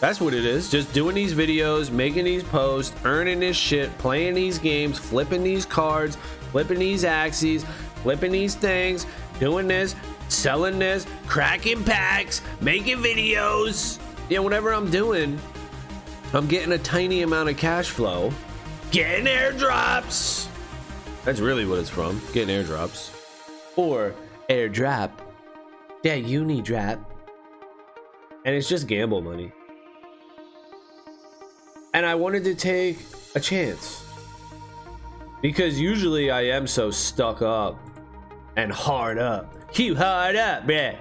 That's 0.00 0.18
what 0.18 0.32
it 0.32 0.46
is. 0.46 0.70
Just 0.70 0.92
doing 0.94 1.14
these 1.14 1.34
videos, 1.34 1.90
making 1.90 2.24
these 2.24 2.42
posts, 2.42 2.94
earning 3.04 3.40
this 3.40 3.56
shit, 3.56 3.96
playing 3.98 4.34
these 4.34 4.58
games, 4.58 4.98
flipping 4.98 5.42
these 5.42 5.66
cards, 5.66 6.16
flipping 6.50 6.78
these 6.78 7.04
Axies, 7.04 7.64
flipping 8.02 8.32
these 8.32 8.54
things, 8.54 9.06
doing 9.38 9.68
this, 9.68 9.94
selling 10.28 10.78
this, 10.78 11.06
cracking 11.26 11.84
packs, 11.84 12.40
making 12.62 12.98
videos. 12.98 13.98
You 14.30 14.36
know, 14.36 14.42
whatever 14.42 14.72
I'm 14.72 14.90
doing, 14.90 15.38
I'm 16.32 16.46
getting 16.46 16.72
a 16.72 16.78
tiny 16.78 17.20
amount 17.20 17.50
of 17.50 17.58
cash 17.58 17.90
flow, 17.90 18.32
getting 18.92 19.26
airdrops. 19.26 20.46
That's 21.24 21.40
really 21.40 21.66
what 21.66 21.78
it's 21.78 21.90
from. 21.90 22.22
Getting 22.32 22.64
airdrops. 22.64 23.14
Or 23.76 24.14
airdrop. 24.48 25.10
Yeah, 26.02 26.14
uni 26.14 26.62
drop. 26.62 26.98
And 28.46 28.54
it's 28.54 28.68
just 28.68 28.86
gamble 28.86 29.20
money. 29.20 29.52
And 31.92 32.06
I 32.06 32.14
wanted 32.14 32.44
to 32.44 32.54
take 32.54 32.98
a 33.34 33.40
chance. 33.40 34.04
Because 35.42 35.80
usually 35.80 36.30
I 36.30 36.42
am 36.42 36.66
so 36.66 36.90
stuck 36.90 37.42
up 37.42 37.78
and 38.56 38.70
hard 38.70 39.18
up. 39.18 39.54
You 39.74 39.96
hard 39.96 40.36
up, 40.36 40.66
bruh. 40.66 40.96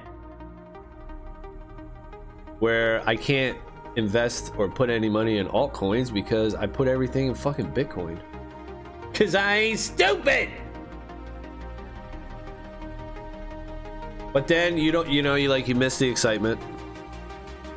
Where 2.60 3.08
I 3.08 3.16
can't 3.16 3.58
invest 3.96 4.54
or 4.58 4.70
put 4.70 4.90
any 4.90 5.10
money 5.10 5.38
in 5.38 5.48
altcoins 5.48 6.14
because 6.14 6.56
I 6.56 6.68
put 6.68 6.88
everything 6.88 7.28
in 7.28 7.36
fucking 7.36 7.72
Bitcoin. 7.72 8.20
Cause 9.14 9.36
I 9.36 9.56
ain't 9.56 9.80
stupid. 9.80 10.50
But 14.32 14.48
then 14.48 14.78
you 14.78 14.92
don't, 14.92 15.10
you 15.10 15.22
know, 15.22 15.36
you 15.36 15.50
like 15.50 15.68
you 15.68 15.76
miss 15.76 15.98
the 15.98 16.08
excitement. 16.08 16.62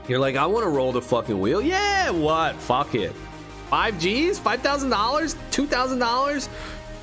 You're 0.08 0.18
like, 0.18 0.36
I 0.36 0.46
want 0.46 0.64
to 0.64 0.70
roll 0.70 0.92
the 0.92 1.02
fucking 1.02 1.38
wheel. 1.38 1.62
Yeah, 1.62 2.10
what? 2.10 2.56
Fuck 2.56 2.94
it. 2.94 3.12
Five 3.70 3.98
G's, 3.98 4.38
five 4.38 4.60
thousand 4.60 4.90
dollars, 4.90 5.36
two 5.50 5.66
thousand 5.66 5.98
dollars. 5.98 6.48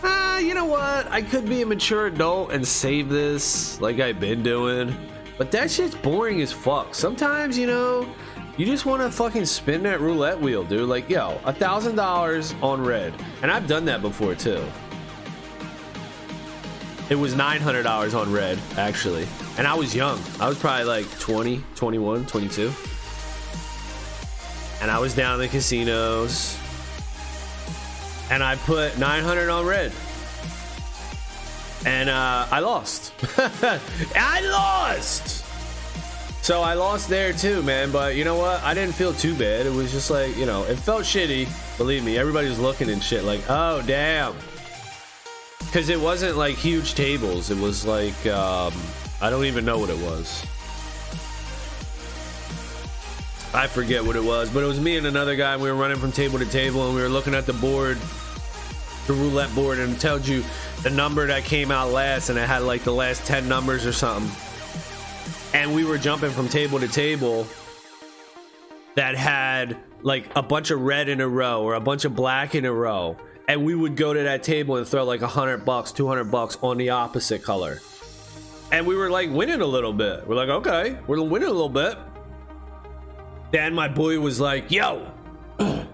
Ah, 0.03 0.38
you 0.38 0.53
know 0.53 0.65
what? 0.65 1.08
I 1.12 1.22
could 1.22 1.48
be 1.48 1.62
a 1.62 1.65
mature 1.65 2.08
adult 2.08 2.51
and 2.51 2.65
save 2.65 3.10
this 3.10 3.79
like 3.82 4.00
I've 4.00 4.20
been 4.20 4.44
doing. 4.44 4.96
But 5.38 5.51
that 5.51 5.72
shit's 5.72 5.96
boring 5.96 6.41
as 6.41 6.51
fuck. 6.51 6.94
Sometimes, 6.94 7.58
you 7.58 7.68
know, 7.68 8.08
you 8.58 8.65
just 8.65 8.86
want 8.86 9.01
to 9.01 9.10
fucking 9.10 9.46
spin 9.46 9.84
that 9.84 10.01
roulette 10.01 10.39
wheel, 10.39 10.63
dude. 10.65 10.89
Like, 10.89 11.10
yo, 11.10 11.39
a 11.46 11.53
thousand 11.53 11.96
dollars 11.96 12.53
on 12.62 12.84
red. 12.84 13.13
And 13.41 13.50
I've 13.50 13.68
done 13.68 13.86
that 13.86 14.01
before 14.01 14.36
too. 14.36 14.63
It 17.10 17.16
was 17.16 17.34
$900 17.34 18.13
on 18.13 18.32
red, 18.32 18.60
actually. 18.78 19.28
And 19.58 19.66
I 19.66 19.74
was 19.74 19.96
young. 19.96 20.20
I 20.39 20.48
was 20.48 20.60
probably 20.60 20.86
like 20.86 21.20
20, 21.20 21.63
21, 21.75 22.28
22. 22.28 22.72
And 24.82 24.92
I 24.92 25.00
was 25.00 25.16
down 25.16 25.34
in 25.34 25.39
the 25.39 25.48
casinos. 25.48 26.56
And 28.30 28.44
I 28.44 28.58
put 28.58 29.00
900 29.00 29.50
on 29.50 29.66
red. 29.66 29.92
And 31.84 32.10
uh, 32.10 32.46
I 32.51 32.60
lost. 32.60 33.12
I 34.16 34.42
lost! 34.42 35.46
So 36.44 36.62
I 36.62 36.75
lost 36.75 37.10
there 37.10 37.34
too, 37.34 37.63
man. 37.63 37.92
But 37.92 38.16
you 38.18 38.24
know 38.24 38.36
what? 38.36 38.62
I 38.62 38.75
didn't 38.75 38.94
feel 38.94 39.13
too 39.13 39.34
bad. 39.34 39.66
It 39.66 39.74
was 39.74 39.92
just 39.92 40.12
like, 40.12 40.38
you 40.38 40.46
know, 40.46 40.63
it 40.66 40.75
felt 40.75 41.04
shitty. 41.04 41.48
Believe 41.78 42.04
me, 42.04 42.20
everybody 42.20 42.50
was 42.50 42.60
looking 42.60 42.89
and 42.89 43.01
shit 43.01 43.24
like, 43.24 43.42
oh, 43.50 43.82
damn 43.88 44.36
because 45.69 45.89
it 45.89 45.99
wasn't 45.99 46.35
like 46.35 46.55
huge 46.55 46.95
tables. 46.95 47.51
It 47.51 47.57
was 47.59 47.85
like 47.85 48.25
um, 48.25 48.73
I 49.21 49.29
don't 49.29 49.45
even 49.45 49.65
know 49.65 49.77
what 49.77 49.89
it 49.89 49.97
was. 49.99 50.43
I 53.53 53.67
forget 53.67 54.03
what 54.03 54.15
it 54.15 54.23
was, 54.23 54.49
but 54.49 54.63
it 54.63 54.67
was 54.67 54.79
me 54.79 54.97
and 54.97 55.05
another 55.05 55.35
guy. 55.35 55.57
We 55.57 55.69
were 55.69 55.77
running 55.77 55.97
from 55.97 56.11
table 56.11 56.39
to 56.39 56.45
table, 56.45 56.85
and 56.88 56.95
we 56.95 57.01
were 57.01 57.09
looking 57.09 57.35
at 57.35 57.45
the 57.45 57.53
board, 57.53 57.97
the 59.07 59.13
roulette 59.13 59.53
board, 59.53 59.79
and 59.79 59.95
it 59.95 59.99
tells 59.99 60.27
you 60.27 60.43
the 60.81 60.89
number 60.89 61.27
that 61.27 61.43
came 61.43 61.71
out 61.71 61.91
last, 61.91 62.29
and 62.29 62.39
it 62.39 62.47
had 62.47 62.63
like 62.63 62.83
the 62.83 62.93
last 62.93 63.25
ten 63.25 63.47
numbers 63.47 63.85
or 63.85 63.93
something. 63.93 64.31
And 65.53 65.73
we 65.73 65.83
were 65.83 65.97
jumping 65.97 66.31
from 66.31 66.47
table 66.47 66.79
to 66.79 66.88
table 66.88 67.47
that 68.95 69.15
had 69.15 69.77
like 70.01 70.31
a 70.35 70.41
bunch 70.41 70.71
of 70.71 70.81
red 70.81 71.09
in 71.09 71.21
a 71.21 71.27
row 71.27 71.61
or 71.63 71.75
a 71.75 71.79
bunch 71.79 72.05
of 72.05 72.15
black 72.15 72.55
in 72.55 72.65
a 72.65 72.73
row 72.73 73.17
and 73.50 73.65
we 73.65 73.74
would 73.74 73.96
go 73.96 74.13
to 74.13 74.22
that 74.24 74.44
table 74.44 74.77
and 74.77 74.88
throw 74.88 75.03
like 75.03 75.24
a 75.24 75.27
hundred 75.27 75.65
bucks, 75.65 75.91
two 75.91 76.08
hundred 76.08 76.25
bucks 76.25 76.58
on 76.62 76.77
the 76.77 76.91
opposite 76.91 77.41
color, 77.44 77.82
and 78.72 78.86
we 78.86 78.96
were 78.96 79.10
like 79.10 79.32
winning 79.32 79.60
a 79.60 79.65
little 79.65 79.91
bit. 79.91 80.25
We're 80.27 80.36
like, 80.36 80.50
okay, 80.50 80.98
we're 81.08 81.20
winning 81.22 81.50
a 81.50 81.51
little 81.51 81.68
bit. 81.68 81.98
Then 83.51 83.74
my 83.74 83.88
boy 83.88 84.20
was 84.20 84.39
like, 84.39 84.70
yo. 84.70 85.12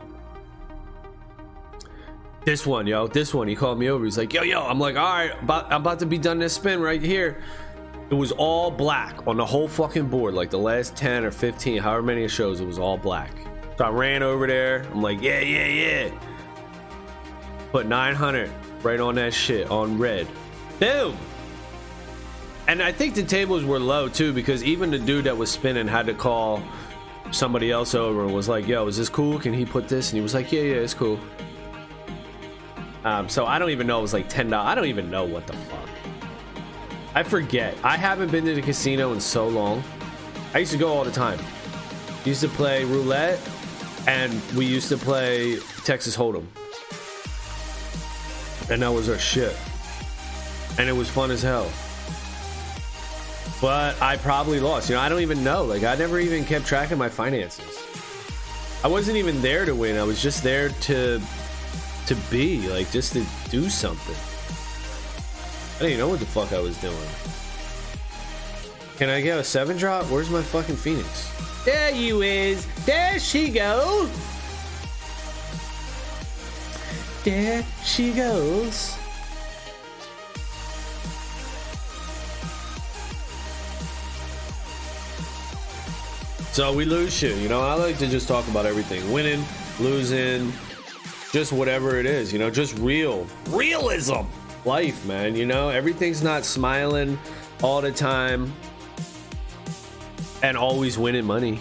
this 2.43 2.67
one, 2.67 2.85
yo, 2.85 3.07
this 3.07 3.33
one. 3.33 3.47
He 3.47 3.55
called 3.55 3.79
me 3.79 3.89
over. 3.89 4.03
He's 4.03 4.17
like, 4.17 4.33
yo, 4.33 4.43
yo. 4.43 4.61
I'm 4.61 4.77
like, 4.77 4.97
all 4.97 5.13
right, 5.13 5.41
about, 5.41 5.71
I'm 5.71 5.79
about 5.79 5.99
to 5.99 6.05
be 6.05 6.17
done 6.17 6.37
this 6.39 6.53
spin 6.53 6.81
right 6.81 7.01
here. 7.01 7.41
It 8.09 8.15
was 8.15 8.33
all 8.33 8.69
black 8.69 9.25
on 9.25 9.37
the 9.37 9.45
whole 9.45 9.69
fucking 9.69 10.09
board, 10.09 10.33
like 10.33 10.49
the 10.49 10.59
last 10.59 10.97
10 10.97 11.23
or 11.23 11.31
15, 11.31 11.81
however 11.81 12.03
many 12.03 12.27
shows, 12.27 12.59
it 12.59 12.65
was 12.65 12.77
all 12.77 12.97
black. 12.97 13.31
So 13.77 13.85
I 13.85 13.89
ran 13.89 14.21
over 14.21 14.45
there. 14.45 14.85
I'm 14.91 15.01
like, 15.01 15.21
yeah, 15.21 15.39
yeah, 15.39 15.67
yeah. 15.67 16.34
Put 17.75 17.87
900 17.87 18.49
right 18.83 19.01
on 19.01 19.15
that 19.15 19.33
shit 19.33 19.69
on 19.69 19.97
red. 19.97 20.29
Boom. 20.79 21.17
And 22.69 22.81
I 22.81 22.93
think 22.93 23.15
the 23.15 23.23
tables 23.23 23.65
were 23.65 23.79
low 23.79 24.07
too 24.07 24.31
because 24.31 24.63
even 24.63 24.91
the 24.91 24.97
dude 24.97 25.25
that 25.25 25.35
was 25.35 25.51
spinning 25.51 25.85
had 25.85 26.05
to 26.05 26.13
call 26.13 26.63
somebody 27.31 27.71
else 27.71 27.93
over 27.93 28.23
and 28.23 28.33
was 28.33 28.47
like, 28.47 28.65
"Yo, 28.65 28.87
is 28.87 28.95
this 28.95 29.09
cool? 29.09 29.39
Can 29.39 29.53
he 29.53 29.65
put 29.65 29.89
this?" 29.89 30.09
And 30.09 30.15
he 30.15 30.21
was 30.21 30.33
like, 30.33 30.53
"Yeah, 30.53 30.61
yeah, 30.61 30.75
it's 30.75 30.93
cool." 30.93 31.19
Um, 33.03 33.27
so 33.27 33.45
I 33.45 33.59
don't 33.59 33.71
even 33.71 33.87
know. 33.87 33.99
It 33.99 34.03
was 34.03 34.13
like 34.13 34.29
ten 34.29 34.49
dollars. 34.49 34.71
I 34.71 34.75
don't 34.75 34.87
even 34.87 35.11
know 35.11 35.25
what 35.25 35.45
the 35.45 35.51
fuck. 35.51 35.89
I 37.13 37.23
forget. 37.23 37.75
I 37.83 37.97
haven't 37.97 38.31
been 38.31 38.45
to 38.45 38.55
the 38.55 38.61
casino 38.61 39.11
in 39.11 39.19
so 39.19 39.49
long. 39.49 39.83
I 40.53 40.59
used 40.59 40.71
to 40.71 40.77
go 40.77 40.93
all 40.93 41.03
the 41.03 41.11
time. 41.11 41.39
Used 42.23 42.39
to 42.39 42.47
play 42.47 42.85
roulette, 42.85 43.37
and 44.07 44.31
we 44.55 44.65
used 44.65 44.87
to 44.87 44.97
play 44.97 45.57
Texas 45.83 46.15
Hold'em 46.15 46.47
and 48.69 48.81
that 48.81 48.91
was 48.91 49.09
our 49.09 49.19
shit. 49.19 49.55
And 50.77 50.89
it 50.89 50.93
was 50.93 51.09
fun 51.09 51.31
as 51.31 51.41
hell. 51.41 51.71
But 53.61 54.01
I 54.01 54.17
probably 54.17 54.59
lost. 54.59 54.89
You 54.89 54.95
know, 54.95 55.01
I 55.01 55.09
don't 55.09 55.21
even 55.21 55.43
know. 55.43 55.63
Like, 55.63 55.83
I 55.83 55.95
never 55.95 56.19
even 56.19 56.43
kept 56.43 56.65
track 56.65 56.91
of 56.91 56.97
my 56.97 57.09
finances. 57.09 57.81
I 58.83 58.87
wasn't 58.87 59.17
even 59.17 59.41
there 59.41 59.65
to 59.65 59.73
win. 59.73 59.97
I 59.97 60.03
was 60.03 60.21
just 60.21 60.43
there 60.43 60.69
to 60.69 61.21
to 62.07 62.15
be, 62.29 62.69
like, 62.69 62.91
just 62.91 63.13
to 63.13 63.25
do 63.49 63.67
something. 63.67 64.15
I 65.75 65.79
didn't 65.79 65.93
even 65.93 65.99
know 65.99 66.09
what 66.09 66.19
the 66.19 66.25
fuck 66.27 66.53
I 66.53 66.59
was 66.59 66.77
doing. 66.77 66.95
Can 68.97 69.09
I 69.09 69.21
get 69.21 69.39
a 69.39 69.43
seven 69.43 69.75
drop? 69.75 70.05
Where's 70.11 70.29
my 70.29 70.41
fucking 70.41 70.75
Phoenix? 70.75 71.31
There 71.65 71.91
you 71.91 72.21
is. 72.21 72.67
There 72.85 73.19
she 73.19 73.49
goes. 73.49 74.09
There 77.25 77.65
she 77.83 78.11
goes. 78.11 78.95
So 86.51 86.71
we 86.71 86.85
lose 86.85 87.11
shit, 87.11 87.35
you 87.39 87.49
know. 87.49 87.61
I 87.61 87.73
like 87.73 87.97
to 87.97 88.07
just 88.07 88.27
talk 88.27 88.47
about 88.47 88.67
everything 88.67 89.11
winning, 89.11 89.43
losing, 89.79 90.53
just 91.31 91.51
whatever 91.51 91.97
it 91.99 92.05
is, 92.05 92.31
you 92.31 92.37
know, 92.37 92.51
just 92.51 92.77
real 92.77 93.25
realism 93.49 94.27
life, 94.63 95.03
man. 95.07 95.35
You 95.35 95.47
know, 95.47 95.69
everything's 95.69 96.21
not 96.21 96.45
smiling 96.45 97.17
all 97.63 97.81
the 97.81 97.91
time 97.91 98.53
and 100.43 100.55
always 100.55 100.99
winning 100.99 101.25
money. 101.25 101.59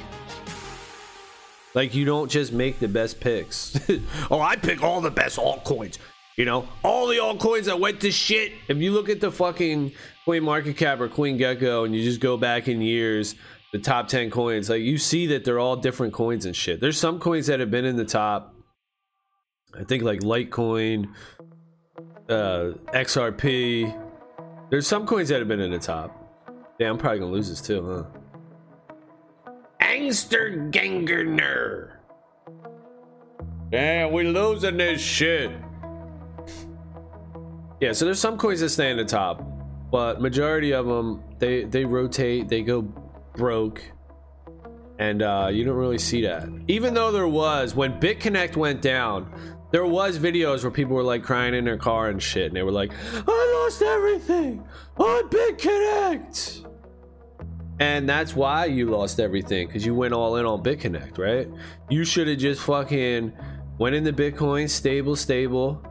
Like 1.74 1.94
you 1.94 2.04
don't 2.04 2.30
just 2.30 2.52
make 2.52 2.78
the 2.78 2.88
best 2.88 3.20
picks. 3.20 3.78
oh, 4.30 4.40
I 4.40 4.56
pick 4.56 4.82
all 4.82 5.00
the 5.00 5.10
best 5.10 5.38
altcoins. 5.38 5.98
You 6.36 6.44
know, 6.44 6.68
all 6.82 7.06
the 7.06 7.16
altcoins 7.16 7.64
that 7.64 7.78
went 7.78 8.00
to 8.00 8.10
shit. 8.10 8.52
If 8.68 8.78
you 8.78 8.92
look 8.92 9.08
at 9.08 9.20
the 9.20 9.30
fucking 9.30 9.92
Coin 10.24 10.42
Market 10.42 10.76
Cap 10.76 11.00
or 11.00 11.08
Coin 11.08 11.36
Gecko 11.36 11.84
and 11.84 11.94
you 11.94 12.02
just 12.02 12.20
go 12.20 12.36
back 12.36 12.66
in 12.66 12.80
years, 12.80 13.36
the 13.72 13.78
top 13.78 14.08
10 14.08 14.30
coins, 14.30 14.70
like 14.70 14.82
you 14.82 14.98
see 14.98 15.26
that 15.28 15.44
they're 15.44 15.60
all 15.60 15.76
different 15.76 16.12
coins 16.12 16.44
and 16.44 16.54
shit. 16.54 16.80
There's 16.80 16.98
some 16.98 17.20
coins 17.20 17.46
that 17.48 17.60
have 17.60 17.70
been 17.70 17.84
in 17.84 17.96
the 17.96 18.04
top. 18.04 18.54
I 19.78 19.84
think 19.84 20.02
like 20.02 20.20
Litecoin, 20.20 21.08
uh, 22.28 22.72
XRP. 22.92 24.00
There's 24.70 24.86
some 24.86 25.06
coins 25.06 25.28
that 25.28 25.38
have 25.40 25.48
been 25.48 25.60
in 25.60 25.70
the 25.70 25.78
top. 25.78 26.20
Yeah, 26.78 26.90
I'm 26.90 26.98
probably 26.98 27.20
gonna 27.20 27.32
lose 27.32 27.48
this 27.48 27.60
too, 27.60 28.06
huh? 28.12 28.20
Angster 29.94 30.72
Gangerner. 30.72 31.98
Damn, 33.70 34.12
we 34.12 34.24
losing 34.24 34.76
this 34.76 35.00
shit. 35.00 35.52
Yeah, 37.80 37.92
so 37.92 38.04
there's 38.04 38.18
some 38.18 38.36
coins 38.36 38.58
that 38.60 38.70
stay 38.70 38.90
in 38.90 38.96
the 38.96 39.04
top, 39.04 39.40
but 39.92 40.20
majority 40.20 40.72
of 40.72 40.86
them 40.86 41.22
they 41.38 41.62
they 41.64 41.84
rotate, 41.84 42.48
they 42.48 42.62
go 42.62 42.82
broke, 43.36 43.82
and 44.98 45.22
uh, 45.22 45.48
you 45.52 45.64
don't 45.64 45.76
really 45.76 45.98
see 45.98 46.22
that. 46.22 46.48
Even 46.66 46.94
though 46.94 47.12
there 47.12 47.28
was 47.28 47.76
when 47.76 48.00
BitConnect 48.00 48.56
went 48.56 48.82
down, 48.82 49.32
there 49.70 49.86
was 49.86 50.18
videos 50.18 50.62
where 50.62 50.72
people 50.72 50.96
were 50.96 51.04
like 51.04 51.22
crying 51.22 51.54
in 51.54 51.64
their 51.64 51.78
car 51.78 52.08
and 52.08 52.20
shit, 52.20 52.46
and 52.46 52.56
they 52.56 52.64
were 52.64 52.72
like, 52.72 52.92
"I 53.14 53.62
lost 53.62 53.80
everything 53.80 54.64
on 54.96 55.28
BitConnect." 55.28 56.73
And 57.80 58.08
that's 58.08 58.36
why 58.36 58.66
you 58.66 58.88
lost 58.90 59.18
everything 59.18 59.66
because 59.66 59.84
you 59.84 59.94
went 59.94 60.14
all 60.14 60.36
in 60.36 60.46
on 60.46 60.62
BitConnect, 60.62 61.18
right? 61.18 61.48
You 61.90 62.04
should 62.04 62.28
have 62.28 62.38
just 62.38 62.60
fucking 62.62 63.32
went 63.78 63.96
into 63.96 64.12
Bitcoin, 64.12 64.70
stable, 64.70 65.16
stable. 65.16 65.82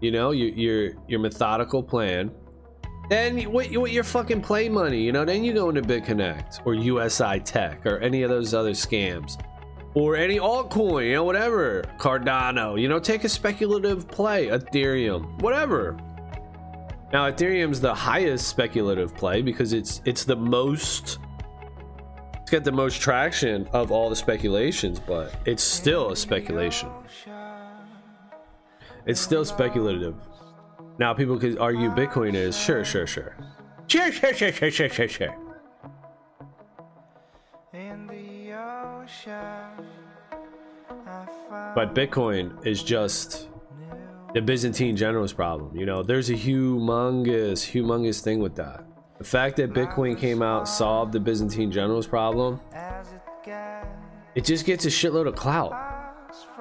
You 0.00 0.12
know, 0.12 0.30
your 0.30 0.50
your 0.50 0.92
your 1.08 1.20
methodical 1.20 1.82
plan. 1.82 2.30
Then 3.08 3.50
with, 3.50 3.74
with 3.74 3.90
your 3.90 4.04
fucking 4.04 4.42
play 4.42 4.68
money, 4.68 5.00
you 5.00 5.12
know, 5.12 5.24
then 5.24 5.42
you 5.42 5.54
go 5.54 5.70
into 5.70 5.82
BitConnect 5.82 6.66
or 6.66 6.74
USI 6.74 7.40
Tech 7.40 7.84
or 7.86 7.98
any 7.98 8.22
of 8.22 8.30
those 8.30 8.52
other 8.54 8.72
scams. 8.72 9.42
Or 9.94 10.14
any 10.14 10.38
altcoin, 10.38 11.06
you 11.06 11.14
know, 11.14 11.24
whatever. 11.24 11.82
Cardano, 11.98 12.80
you 12.80 12.88
know, 12.88 13.00
take 13.00 13.24
a 13.24 13.28
speculative 13.28 14.06
play, 14.06 14.48
Ethereum, 14.48 15.40
whatever. 15.40 15.96
Now 17.12 17.30
Ethereum's 17.30 17.80
the 17.80 17.94
highest 17.94 18.48
speculative 18.48 19.14
play 19.14 19.40
because 19.40 19.72
it's 19.72 20.02
it's 20.04 20.24
the 20.24 20.36
most 20.36 21.18
it's 22.48 22.50
got 22.50 22.64
the 22.64 22.72
most 22.72 23.00
traction 23.00 23.66
of 23.74 23.90
all 23.92 24.08
the 24.08 24.16
speculations, 24.16 24.98
but 25.00 25.34
it's 25.44 25.62
still 25.62 26.12
a 26.12 26.16
speculation. 26.16 26.88
It's 29.06 29.20
still 29.20 29.44
speculative. 29.44 30.14
Now 30.98 31.14
people 31.14 31.38
could 31.38 31.58
argue 31.58 31.90
Bitcoin 31.90 32.34
is 32.34 32.58
sure, 32.58 32.84
sure, 32.84 33.06
sure. 33.06 33.36
Sure, 33.86 34.12
sure, 34.12 34.34
sure, 34.34 34.52
sure, 34.52 34.70
sure, 34.70 34.88
sure, 34.88 35.08
sure. 35.08 35.34
But 41.74 41.94
Bitcoin 41.94 42.66
is 42.66 42.82
just 42.82 43.47
the 44.34 44.42
Byzantine 44.42 44.96
generals 44.96 45.32
problem. 45.32 45.76
You 45.76 45.86
know, 45.86 46.02
there's 46.02 46.30
a 46.30 46.34
humongous, 46.34 47.64
humongous 47.72 48.20
thing 48.20 48.40
with 48.40 48.56
that. 48.56 48.84
The 49.18 49.24
fact 49.24 49.56
that 49.56 49.72
Bitcoin 49.72 50.16
came 50.18 50.42
out, 50.42 50.68
solved 50.68 51.12
the 51.12 51.20
Byzantine 51.20 51.72
generals 51.72 52.06
problem, 52.06 52.60
it 54.34 54.44
just 54.44 54.66
gets 54.66 54.84
a 54.84 54.88
shitload 54.88 55.26
of 55.26 55.34
clout. 55.34 55.72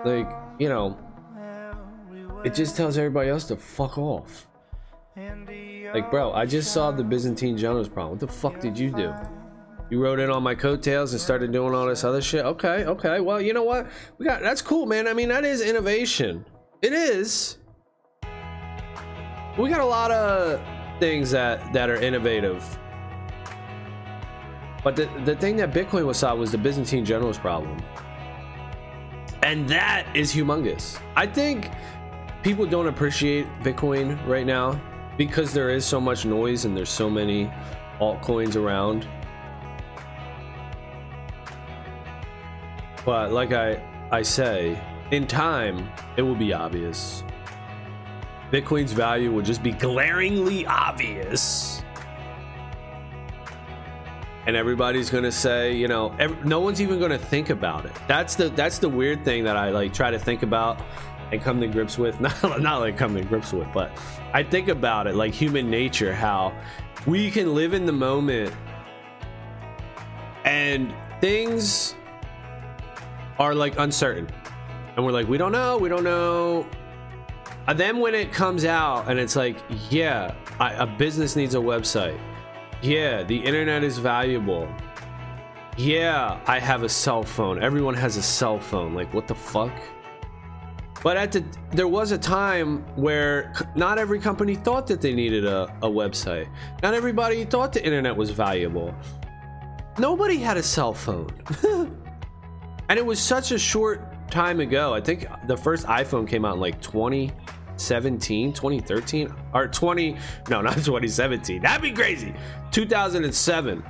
Like, 0.03 0.29
you 0.57 0.69
know, 0.69 0.97
it 2.43 2.53
just 2.53 2.75
tells 2.75 2.97
everybody 2.97 3.29
else 3.29 3.45
to 3.45 3.57
fuck 3.57 3.97
off. 3.97 4.47
Like, 5.15 6.09
bro, 6.09 6.31
I 6.33 6.45
just 6.45 6.73
solved 6.73 6.97
the 6.97 7.03
Byzantine 7.03 7.57
generals 7.57 7.89
problem. 7.89 8.11
What 8.11 8.19
the 8.19 8.33
fuck 8.33 8.59
did 8.59 8.77
you 8.77 8.91
do? 8.91 9.13
You 9.89 10.01
rode 10.01 10.19
in 10.19 10.29
on 10.29 10.43
my 10.43 10.55
coattails 10.55 11.13
and 11.13 11.21
started 11.21 11.51
doing 11.51 11.73
all 11.73 11.87
this 11.87 12.03
other 12.03 12.21
shit. 12.21 12.43
Okay, 12.45 12.85
okay. 12.85 13.19
Well, 13.19 13.39
you 13.39 13.53
know 13.53 13.63
what? 13.63 13.87
We 14.17 14.25
got 14.25 14.41
that's 14.41 14.61
cool, 14.61 14.85
man. 14.85 15.07
I 15.07 15.13
mean, 15.13 15.29
that 15.29 15.45
is 15.45 15.61
innovation. 15.61 16.45
It 16.81 16.93
is. 16.93 17.57
We 19.57 19.69
got 19.69 19.79
a 19.79 19.85
lot 19.85 20.11
of 20.11 20.61
things 20.99 21.31
that 21.31 21.73
that 21.73 21.89
are 21.89 21.95
innovative. 21.95 22.63
But 24.83 24.95
the, 24.95 25.09
the 25.25 25.35
thing 25.35 25.57
that 25.57 25.73
Bitcoin 25.73 26.05
was 26.05 26.17
solved 26.17 26.39
was 26.39 26.51
the 26.51 26.57
Byzantine 26.57 27.03
generals 27.03 27.39
problem. 27.39 27.81
And 29.41 29.67
that 29.69 30.07
is 30.15 30.33
humongous. 30.33 31.01
I 31.15 31.25
think 31.25 31.71
people 32.43 32.65
don't 32.65 32.87
appreciate 32.87 33.47
Bitcoin 33.61 34.23
right 34.27 34.45
now 34.45 34.79
because 35.17 35.51
there 35.53 35.71
is 35.71 35.83
so 35.83 35.99
much 35.99 36.25
noise 36.25 36.65
and 36.65 36.77
there's 36.77 36.91
so 36.91 37.09
many 37.09 37.51
altcoins 37.99 38.55
around. 38.55 39.07
But 43.03 43.31
like 43.31 43.51
I 43.51 43.81
I 44.11 44.21
say, 44.21 44.79
in 45.11 45.27
time, 45.27 45.89
it 46.17 46.21
will 46.21 46.35
be 46.35 46.53
obvious. 46.53 47.23
Bitcoin's 48.51 48.93
value 48.93 49.31
will 49.31 49.41
just 49.41 49.61
be 49.63 49.71
glaringly 49.71 50.65
obvious. 50.65 51.83
And 54.45 54.55
everybody's 54.55 55.09
gonna 55.09 55.31
say, 55.31 55.75
you 55.75 55.87
know, 55.89 56.15
no 56.45 56.61
one's 56.61 56.81
even 56.81 56.99
gonna 56.99 57.17
think 57.17 57.49
about 57.49 57.85
it. 57.85 57.91
That's 58.07 58.35
the 58.35 58.49
that's 58.49 58.79
the 58.79 58.87
weird 58.87 59.25
thing 59.25 59.43
that 59.43 59.57
I 59.57 59.71
like 59.71 59.93
try 59.93 60.09
to 60.09 60.19
think 60.19 60.43
about 60.43 60.81
and 61.33 61.41
come 61.41 61.59
to 61.59 61.67
grips 61.67 61.97
with. 61.97 62.19
Not 62.21 62.61
not 62.61 62.79
like 62.79 62.97
come 62.97 63.13
to 63.15 63.23
grips 63.23 63.51
with, 63.51 63.67
but 63.73 63.91
I 64.33 64.43
think 64.43 64.69
about 64.69 65.07
it 65.07 65.15
like 65.15 65.33
human 65.33 65.69
nature, 65.69 66.13
how 66.13 66.53
we 67.05 67.29
can 67.29 67.53
live 67.53 67.73
in 67.73 67.85
the 67.85 67.91
moment 67.91 68.53
and 70.45 70.93
things 71.19 71.93
are 73.37 73.53
like 73.53 73.77
uncertain 73.77 74.29
and 74.97 75.05
we're 75.05 75.11
like 75.11 75.27
we 75.27 75.37
don't 75.37 75.51
know 75.51 75.77
we 75.77 75.87
don't 75.87 76.03
know. 76.03 76.67
And 77.67 77.79
then 77.79 77.99
when 77.99 78.15
it 78.15 78.31
comes 78.33 78.65
out 78.65 79.09
and 79.09 79.19
it's 79.19 79.35
like 79.35 79.57
yeah 79.89 80.35
I, 80.59 80.73
a 80.73 80.87
business 80.87 81.35
needs 81.35 81.55
a 81.55 81.59
website. 81.59 82.19
Yeah 82.81 83.23
the 83.23 83.37
internet 83.37 83.83
is 83.83 83.99
valuable. 83.99 84.67
Yeah 85.77 86.41
i 86.47 86.59
have 86.59 86.83
a 86.83 86.89
cell 86.89 87.23
phone. 87.23 87.61
Everyone 87.61 87.93
has 87.93 88.17
a 88.17 88.23
cell 88.23 88.59
phone. 88.59 88.95
Like 88.95 89.13
what 89.13 89.27
the 89.27 89.35
fuck? 89.35 89.71
But 91.03 91.15
at 91.15 91.31
the 91.31 91.45
there 91.71 91.87
was 91.87 92.11
a 92.11 92.17
time 92.17 92.79
where 92.95 93.53
not 93.75 93.99
every 93.99 94.19
company 94.19 94.55
thought 94.55 94.87
that 94.87 94.99
they 94.99 95.13
needed 95.13 95.45
a, 95.45 95.65
a 95.83 95.87
website. 95.87 96.49
Not 96.81 96.95
everybody 96.95 97.45
thought 97.45 97.71
the 97.71 97.85
internet 97.85 98.17
was 98.17 98.31
valuable. 98.31 98.95
Nobody 99.99 100.37
had 100.37 100.57
a 100.57 100.63
cell 100.63 100.93
phone. 100.93 101.29
And 102.89 102.97
it 102.97 103.05
was 103.05 103.19
such 103.19 103.51
a 103.51 103.59
short 103.59 104.16
time 104.29 104.59
ago 104.59 104.93
i 104.93 105.01
think 105.01 105.27
the 105.47 105.57
first 105.57 105.85
iphone 105.87 106.27
came 106.27 106.45
out 106.45 106.55
in 106.55 106.59
like 106.59 106.81
2017 106.81 108.53
2013 108.53 109.33
or 109.53 109.67
20 109.67 110.17
no 110.49 110.61
not 110.61 110.73
2017 110.75 111.61
that'd 111.61 111.81
be 111.81 111.91
crazy. 111.91 112.33
2007 112.71 113.83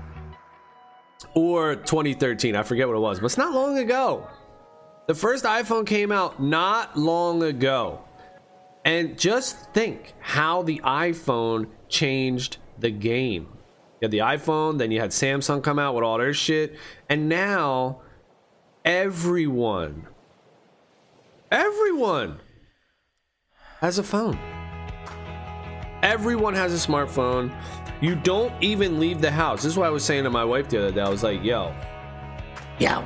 or 1.34 1.76
2013 1.76 2.56
i 2.56 2.64
forget 2.64 2.88
what 2.88 2.96
it 2.96 3.00
was 3.00 3.20
but 3.20 3.26
it's 3.26 3.38
not 3.38 3.54
long 3.54 3.78
ago. 3.78 4.28
The 5.08 5.16
first 5.16 5.46
iphone 5.46 5.88
came 5.88 6.12
out 6.12 6.42
not 6.42 6.98
long 6.98 7.42
ago. 7.42 8.02
And 8.84 9.18
just 9.18 9.74
think 9.74 10.14
how 10.20 10.64
the 10.64 10.82
iphone 10.84 11.68
changed 11.88 12.58
the 12.78 12.90
game. 12.90 13.48
You 14.02 14.06
had 14.06 14.12
the 14.12 14.20
iphone 14.20 14.78
then 14.78 14.92
you 14.92 15.00
had 15.00 15.12
samsung 15.12 15.64
come 15.64 15.80
out 15.80 15.96
with 15.96 16.04
all 16.04 16.18
their 16.18 16.34
shit 16.34 16.78
and 17.10 17.30
now 17.30 18.02
everyone 18.84 20.08
everyone 21.52 22.40
has 23.80 24.00
a 24.00 24.04
phone. 24.04 24.38
Everyone 26.04 26.54
has 26.54 26.74
a 26.74 26.88
smartphone. 26.88 27.56
You 28.02 28.16
don't 28.16 28.54
even 28.62 29.00
leave 29.00 29.22
the 29.22 29.32
house. 29.32 29.64
This 29.64 29.74
is 29.74 29.78
what 29.78 29.88
i 29.88 29.90
was 29.90 30.04
saying 30.04 30.24
to 30.24 30.30
my 30.30 30.44
wife 30.44 30.70
the 30.70 30.80
other 30.80 30.92
day. 30.92 31.02
I 31.02 31.10
was 31.10 31.24
like 31.24 31.44
yo. 31.44 31.74
Yo 32.80 33.04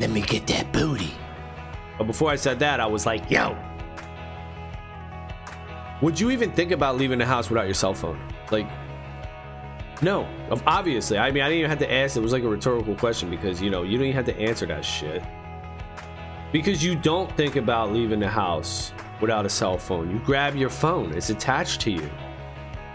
let 0.00 0.10
me 0.10 0.20
get 0.20 0.46
that 0.46 0.72
booty. 0.72 1.12
But 1.96 2.04
before 2.04 2.30
i 2.30 2.36
said 2.36 2.58
that 2.60 2.80
i 2.80 2.86
was 2.86 3.06
like 3.06 3.30
yo. 3.30 3.56
Would 6.00 6.18
you 6.18 6.30
even 6.30 6.52
think 6.52 6.70
about 6.70 6.96
leaving 6.96 7.18
the 7.18 7.26
house 7.26 7.50
without 7.50 7.64
your 7.64 7.74
cell 7.74 7.94
phone? 7.94 8.20
Like 8.50 8.68
no, 10.00 10.28
obviously. 10.64 11.18
I 11.18 11.32
mean, 11.32 11.42
I 11.42 11.48
didn't 11.48 11.58
even 11.58 11.70
have 11.70 11.80
to 11.80 11.92
ask. 11.92 12.16
It 12.16 12.20
was 12.20 12.32
like 12.32 12.44
a 12.44 12.48
rhetorical 12.48 12.94
question 12.94 13.30
because 13.30 13.60
you 13.60 13.68
know 13.68 13.82
you 13.82 13.98
don't 13.98 14.06
even 14.06 14.14
have 14.14 14.26
to 14.26 14.40
answer 14.40 14.64
that 14.66 14.84
shit 14.84 15.24
because 16.52 16.84
you 16.84 16.94
don't 16.94 17.30
think 17.36 17.56
about 17.56 17.92
leaving 17.92 18.20
the 18.20 18.28
house 18.28 18.92
without 19.20 19.46
a 19.46 19.48
cell 19.48 19.78
phone. 19.78 20.10
You 20.10 20.18
grab 20.20 20.56
your 20.56 20.70
phone; 20.70 21.12
it's 21.12 21.30
attached 21.30 21.80
to 21.82 21.90
you. 21.90 22.10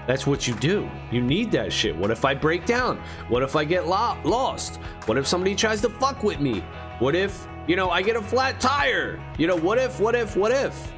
That's 0.07 0.27
what 0.27 0.47
you 0.47 0.53
do. 0.55 0.89
You 1.11 1.21
need 1.21 1.51
that 1.51 1.71
shit. 1.71 1.95
What 1.95 2.11
if 2.11 2.25
I 2.25 2.33
break 2.33 2.65
down? 2.65 3.01
What 3.29 3.41
if 3.41 3.55
I 3.55 3.63
get 3.63 3.87
lo- 3.87 4.17
lost? 4.23 4.77
What 5.05 5.17
if 5.17 5.25
somebody 5.25 5.55
tries 5.55 5.81
to 5.81 5.89
fuck 5.89 6.23
with 6.23 6.39
me? 6.39 6.59
What 6.99 7.15
if 7.15 7.47
you 7.67 7.75
know 7.75 7.89
I 7.89 8.01
get 8.01 8.15
a 8.15 8.21
flat 8.21 8.59
tire? 8.59 9.21
You 9.37 9.47
know, 9.47 9.55
what 9.55 9.77
if? 9.77 9.99
What 9.99 10.15
if? 10.15 10.35
What 10.35 10.51
if? 10.51 10.91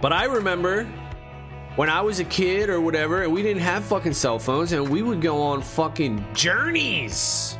But 0.00 0.12
I 0.12 0.24
remember 0.24 0.84
when 1.76 1.88
I 1.88 2.00
was 2.00 2.20
a 2.20 2.24
kid 2.24 2.70
or 2.70 2.80
whatever, 2.80 3.22
and 3.22 3.32
we 3.32 3.42
didn't 3.42 3.62
have 3.62 3.84
fucking 3.84 4.14
cell 4.14 4.38
phones, 4.38 4.72
and 4.72 4.88
we 4.88 5.02
would 5.02 5.20
go 5.20 5.40
on 5.40 5.62
fucking 5.62 6.24
journeys. 6.34 7.58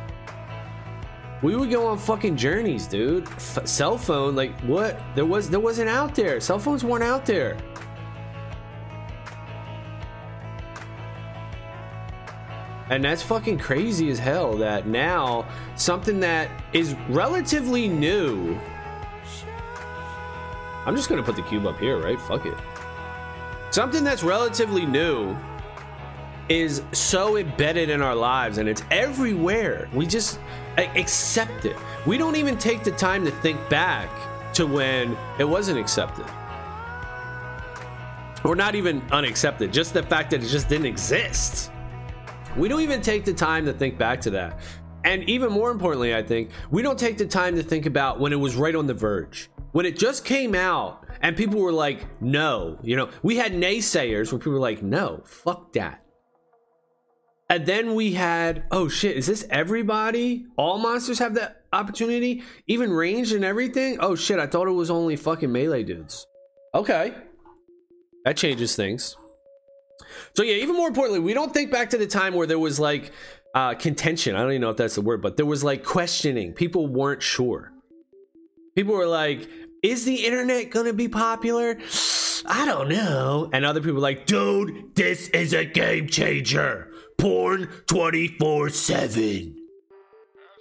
We 1.43 1.55
would 1.55 1.69
go 1.69 1.87
on 1.87 1.97
fucking 1.97 2.35
journeys, 2.35 2.87
dude. 2.87 3.27
F- 3.27 3.67
cell 3.67 3.97
phone, 3.97 4.35
like 4.35 4.57
what? 4.61 4.99
There 5.15 5.25
was 5.25 5.49
there 5.49 5.59
wasn't 5.59 5.89
out 5.89 6.15
there. 6.15 6.39
Cell 6.39 6.59
phones 6.59 6.83
weren't 6.83 7.03
out 7.03 7.25
there. 7.25 7.57
And 12.89 13.03
that's 13.03 13.21
fucking 13.21 13.59
crazy 13.59 14.09
as 14.09 14.17
hell 14.17 14.55
that 14.57 14.87
now 14.87 15.45
something 15.75 16.21
that 16.21 16.49
is 16.73 16.95
relatively 17.09 17.89
new 17.89 18.57
I'm 20.87 20.95
just 20.95 21.09
gonna 21.09 21.21
put 21.21 21.35
the 21.35 21.41
cube 21.41 21.65
up 21.65 21.77
here, 21.79 21.97
right? 21.97 22.17
Fuck 22.17 22.45
it. 22.45 22.53
Something 23.71 24.05
that's 24.05 24.23
relatively 24.23 24.85
new 24.85 25.35
is 26.47 26.81
so 26.93 27.35
embedded 27.35 27.89
in 27.89 28.01
our 28.01 28.15
lives 28.15 28.57
and 28.57 28.69
it's 28.69 28.83
everywhere. 28.89 29.89
We 29.91 30.05
just 30.05 30.39
accept 30.77 31.65
it. 31.65 31.75
We 32.05 32.17
don't 32.17 32.35
even 32.35 32.57
take 32.57 32.83
the 32.83 32.91
time 32.91 33.25
to 33.25 33.31
think 33.31 33.57
back 33.69 34.09
to 34.53 34.65
when 34.65 35.17
it 35.39 35.43
wasn't 35.43 35.79
accepted. 35.79 36.25
Or 38.43 38.55
not 38.55 38.75
even 38.75 39.01
unaccepted, 39.11 39.73
just 39.73 39.93
the 39.93 40.03
fact 40.03 40.31
that 40.31 40.43
it 40.43 40.47
just 40.47 40.69
didn't 40.69 40.85
exist. 40.85 41.71
We 42.55 42.67
don't 42.67 42.81
even 42.81 43.01
take 43.01 43.25
the 43.25 43.33
time 43.33 43.65
to 43.65 43.73
think 43.73 43.97
back 43.97 44.21
to 44.21 44.29
that. 44.31 44.59
And 45.03 45.23
even 45.29 45.51
more 45.51 45.71
importantly, 45.71 46.15
I 46.15 46.23
think, 46.23 46.49
we 46.71 46.81
don't 46.81 46.97
take 46.97 47.17
the 47.17 47.25
time 47.25 47.55
to 47.55 47.63
think 47.63 47.85
about 47.85 48.19
when 48.19 48.33
it 48.33 48.37
was 48.37 48.55
right 48.55 48.75
on 48.75 48.87
the 48.87 48.93
verge. 48.93 49.49
When 49.71 49.85
it 49.85 49.97
just 49.97 50.25
came 50.25 50.55
out 50.55 51.05
and 51.21 51.35
people 51.35 51.59
were 51.59 51.71
like, 51.71 52.05
no, 52.21 52.79
you 52.81 52.95
know, 52.95 53.09
we 53.21 53.35
had 53.35 53.53
naysayers 53.53 54.31
where 54.31 54.39
people 54.39 54.53
were 54.53 54.59
like, 54.59 54.81
no, 54.81 55.21
fuck 55.25 55.73
that. 55.73 56.03
And 57.49 57.65
then 57.65 57.95
we 57.95 58.13
had, 58.13 58.63
oh 58.71 58.89
shit, 58.89 59.15
is 59.15 59.25
this 59.25 59.45
everybody? 59.49 60.45
All 60.57 60.77
monsters 60.77 61.19
have 61.19 61.35
that 61.35 61.63
opportunity? 61.71 62.43
Even 62.67 62.91
ranged 62.91 63.31
and 63.31 63.45
everything? 63.45 63.97
Oh 64.01 64.15
shit, 64.15 64.37
I 64.37 64.47
thought 64.47 64.67
it 64.67 64.71
was 64.71 64.91
only 64.91 65.15
fucking 65.15 65.51
melee 65.51 65.83
dudes. 65.83 66.27
Okay. 66.73 67.13
That 68.25 68.35
changes 68.35 68.75
things. 68.75 69.15
So 70.35 70.43
yeah, 70.43 70.55
even 70.55 70.75
more 70.75 70.89
importantly, 70.89 71.21
we 71.21 71.33
don't 71.33 71.53
think 71.53 71.71
back 71.71 71.91
to 71.91 71.97
the 71.97 72.05
time 72.07 72.33
where 72.33 72.47
there 72.47 72.59
was 72.59 72.79
like 72.79 73.13
uh, 73.55 73.75
contention. 73.75 74.35
I 74.35 74.39
don't 74.39 74.51
even 74.51 74.61
know 74.61 74.69
if 74.69 74.77
that's 74.77 74.95
the 74.95 75.01
word, 75.01 75.21
but 75.21 75.37
there 75.37 75.45
was 75.45 75.63
like 75.63 75.85
questioning. 75.85 76.51
People 76.51 76.87
weren't 76.87 77.23
sure. 77.23 77.71
People 78.75 78.93
were 78.93 79.07
like, 79.07 79.47
is 79.81 80.03
the 80.03 80.25
internet 80.25 80.69
gonna 80.69 80.93
be 80.93 81.07
popular? 81.07 81.79
I 82.45 82.65
don't 82.65 82.89
know. 82.89 83.49
And 83.51 83.65
other 83.65 83.81
people 83.81 84.01
like, 84.01 84.25
dude, 84.25 84.95
this 84.95 85.29
is 85.29 85.53
a 85.53 85.65
game 85.65 86.07
changer 86.07 86.91
porn 87.17 87.69
24 87.87 88.69
7. 88.69 89.55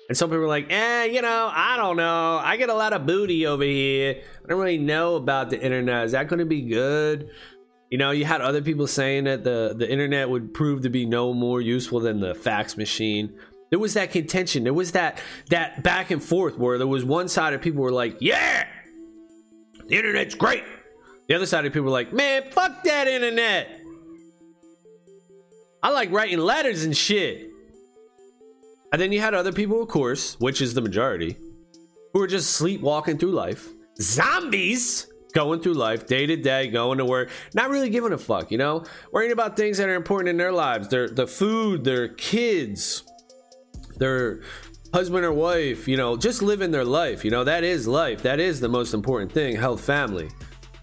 And 0.09 0.17
some 0.17 0.31
people 0.31 0.45
are 0.45 0.49
like, 0.49 0.71
eh, 0.71 1.05
you 1.07 1.21
know, 1.21 1.51
I 1.53 1.77
don't 1.77 1.97
know. 1.97 2.41
I 2.43 2.57
get 2.57 2.69
a 2.69 2.75
lot 2.75 2.93
of 2.93 3.07
booty 3.07 3.47
over 3.47 3.65
here. 3.65 4.23
I 4.45 4.49
don't 4.49 4.61
really 4.61 4.79
know 4.79 5.17
about 5.17 5.51
the 5.51 5.61
internet. 5.61 6.05
Is 6.05 6.13
that 6.13 6.29
going 6.29 6.39
to 6.39 6.47
be 6.47 6.63
good? 6.63 7.29
You 7.91 7.99
know, 7.99 8.13
you 8.13 8.25
had 8.25 8.41
other 8.41 8.63
people 8.63 8.87
saying 8.87 9.25
that 9.25 9.43
the, 9.43 9.75
the 9.77 9.91
internet 9.91 10.31
would 10.31 10.55
prove 10.55 10.83
to 10.83 10.91
be 10.91 11.07
no 11.07 11.33
more 11.33 11.61
useful 11.61 12.01
than 12.01 12.21
the 12.21 12.35
fax 12.35 12.77
machine. 12.77 13.37
There 13.71 13.79
was 13.81 13.95
that 13.95 14.13
contention. 14.13 14.63
There 14.63 14.75
was 14.75 14.93
that 14.93 15.21
that 15.51 15.83
back 15.83 16.13
and 16.13 16.23
forth 16.23 16.57
where 16.57 16.79
there 16.79 16.87
was 16.87 17.05
one 17.05 17.29
side 17.29 17.53
of 17.53 17.61
people 17.61 17.83
were 17.83 17.93
like, 17.93 18.17
yeah, 18.21 18.67
the 19.89 19.97
internet's 19.97 20.37
great. 20.37 20.63
The 21.29 21.35
other 21.35 21.47
side 21.47 21.67
of 21.67 21.73
people 21.73 21.87
were 21.87 21.91
like, 21.91 22.13
man, 22.13 22.45
fuck 22.53 22.85
that 22.85 23.09
internet. 23.09 23.81
I 25.87 25.91
like 25.91 26.11
writing 26.11 26.41
letters 26.41 26.83
and 26.83 26.97
shit. 26.97 27.49
And 28.91 29.01
then 29.01 29.13
you 29.13 29.21
had 29.21 29.35
other 29.35 29.53
people, 29.53 29.81
of 29.81 29.87
course, 29.87 30.35
which 30.41 30.61
is 30.61 30.75
the 30.75 30.81
majority, 30.81 31.37
who 32.13 32.19
were 32.19 32.27
just 32.27 32.51
sleepwalking 32.51 33.19
through 33.19 33.31
life. 33.31 33.69
Zombies 34.01 35.07
going 35.33 35.61
through 35.61 35.75
life 35.75 36.09
day 36.09 36.27
to 36.27 36.35
day, 36.35 36.67
going 36.67 36.99
to 36.99 37.05
work, 37.05 37.31
not 37.55 37.71
really 37.71 37.89
giving 37.89 38.13
a 38.13 38.19
fuck, 38.19 38.51
you 38.51 38.59
know? 38.59 38.83
Worrying 39.13 39.31
about 39.31 39.57
things 39.57 39.79
that 39.79 39.89
are 39.89 39.95
important 39.95 40.29
in 40.29 40.37
their 40.37 40.51
lives. 40.51 40.89
Their 40.89 41.09
the 41.09 41.25
food, 41.25 41.85
their 41.85 42.09
kids, 42.09 43.05
their 43.97 44.41
husband 44.93 45.25
or 45.25 45.33
wife, 45.33 45.87
you 45.87 45.97
know, 45.97 46.17
just 46.17 46.43
living 46.43 46.73
their 46.73 46.85
life. 46.85 47.25
You 47.25 47.31
know, 47.31 47.45
that 47.45 47.63
is 47.63 47.87
life. 47.87 48.23
That 48.25 48.41
is 48.41 48.59
the 48.59 48.69
most 48.69 48.93
important 48.93 49.31
thing, 49.31 49.55
health, 49.55 49.83
family. 49.83 50.31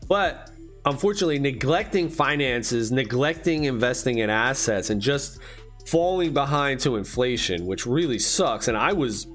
But 0.07 0.52
unfortunately 0.85 1.39
neglecting 1.39 2.09
finances, 2.09 2.91
neglecting 2.91 3.65
investing 3.65 4.19
in 4.19 4.29
assets, 4.29 4.89
and 4.89 5.01
just 5.01 5.39
falling 5.85 6.33
behind 6.33 6.79
to 6.81 6.95
inflation, 6.95 7.65
which 7.65 7.85
really 7.85 8.19
sucks. 8.19 8.67
And 8.67 8.77
I 8.77 8.93
was 8.93 9.27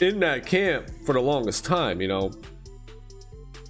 in 0.00 0.20
that 0.20 0.46
camp 0.46 0.90
for 1.04 1.12
the 1.12 1.20
longest 1.20 1.64
time, 1.64 2.00
you 2.00 2.08
know, 2.08 2.30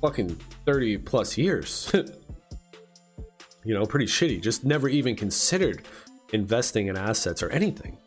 fucking 0.01 0.35
30 0.65 0.99
plus 0.99 1.37
years. 1.37 1.91
you 3.65 3.75
know, 3.75 3.85
pretty 3.87 4.07
shitty. 4.07 4.41
Just 4.41 4.65
never 4.65 4.89
even 4.89 5.15
considered 5.15 5.83
investing 6.33 6.89
in 6.89 6.97
assets 6.97 7.43
or 7.43 7.51
anything. 7.51 7.99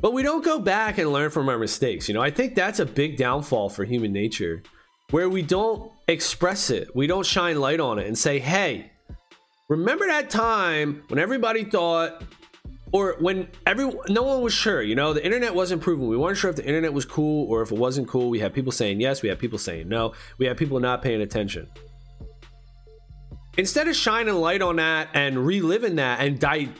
But 0.00 0.12
we 0.12 0.22
don't 0.22 0.44
go 0.44 0.58
back 0.58 0.98
and 0.98 1.12
learn 1.12 1.30
from 1.30 1.48
our 1.48 1.58
mistakes. 1.58 2.08
You 2.08 2.14
know, 2.14 2.22
I 2.22 2.30
think 2.30 2.54
that's 2.54 2.80
a 2.80 2.86
big 2.86 3.16
downfall 3.16 3.68
for 3.68 3.84
human 3.84 4.12
nature 4.12 4.62
where 5.10 5.28
we 5.28 5.42
don't 5.42 5.90
express 6.08 6.70
it, 6.70 6.94
we 6.94 7.06
don't 7.06 7.26
shine 7.26 7.60
light 7.60 7.80
on 7.80 7.98
it 7.98 8.06
and 8.06 8.16
say, 8.16 8.38
hey, 8.38 8.90
remember 9.68 10.06
that 10.06 10.30
time 10.30 11.02
when 11.08 11.18
everybody 11.18 11.64
thought 11.64 12.22
or 12.92 13.16
when 13.20 13.46
every 13.66 13.90
no 14.08 14.22
one 14.24 14.42
was 14.42 14.52
sure 14.52 14.82
you 14.82 14.94
know? 14.94 15.12
The 15.12 15.24
internet 15.24 15.54
wasn't 15.54 15.82
proven. 15.82 16.08
We 16.08 16.16
weren't 16.16 16.36
sure 16.36 16.50
if 16.50 16.56
the 16.56 16.66
internet 16.66 16.92
was 16.92 17.04
cool 17.04 17.48
or 17.48 17.62
if 17.62 17.70
it 17.70 17.78
wasn't 17.78 18.08
cool. 18.08 18.28
We 18.30 18.40
had 18.40 18.52
people 18.52 18.72
saying 18.72 19.00
yes. 19.00 19.22
We 19.22 19.28
had 19.28 19.38
people 19.38 19.58
saying 19.58 19.88
no. 19.88 20.12
We 20.38 20.46
had 20.46 20.56
people 20.56 20.80
not 20.80 21.02
paying 21.02 21.20
attention. 21.20 21.68
Instead 23.56 23.88
of 23.88 23.96
shining 23.96 24.34
light 24.34 24.62
on 24.62 24.76
that 24.76 25.08
and 25.14 25.44
reliving 25.46 25.96
that 25.96 26.20
and 26.20 26.38
di- 26.38 26.70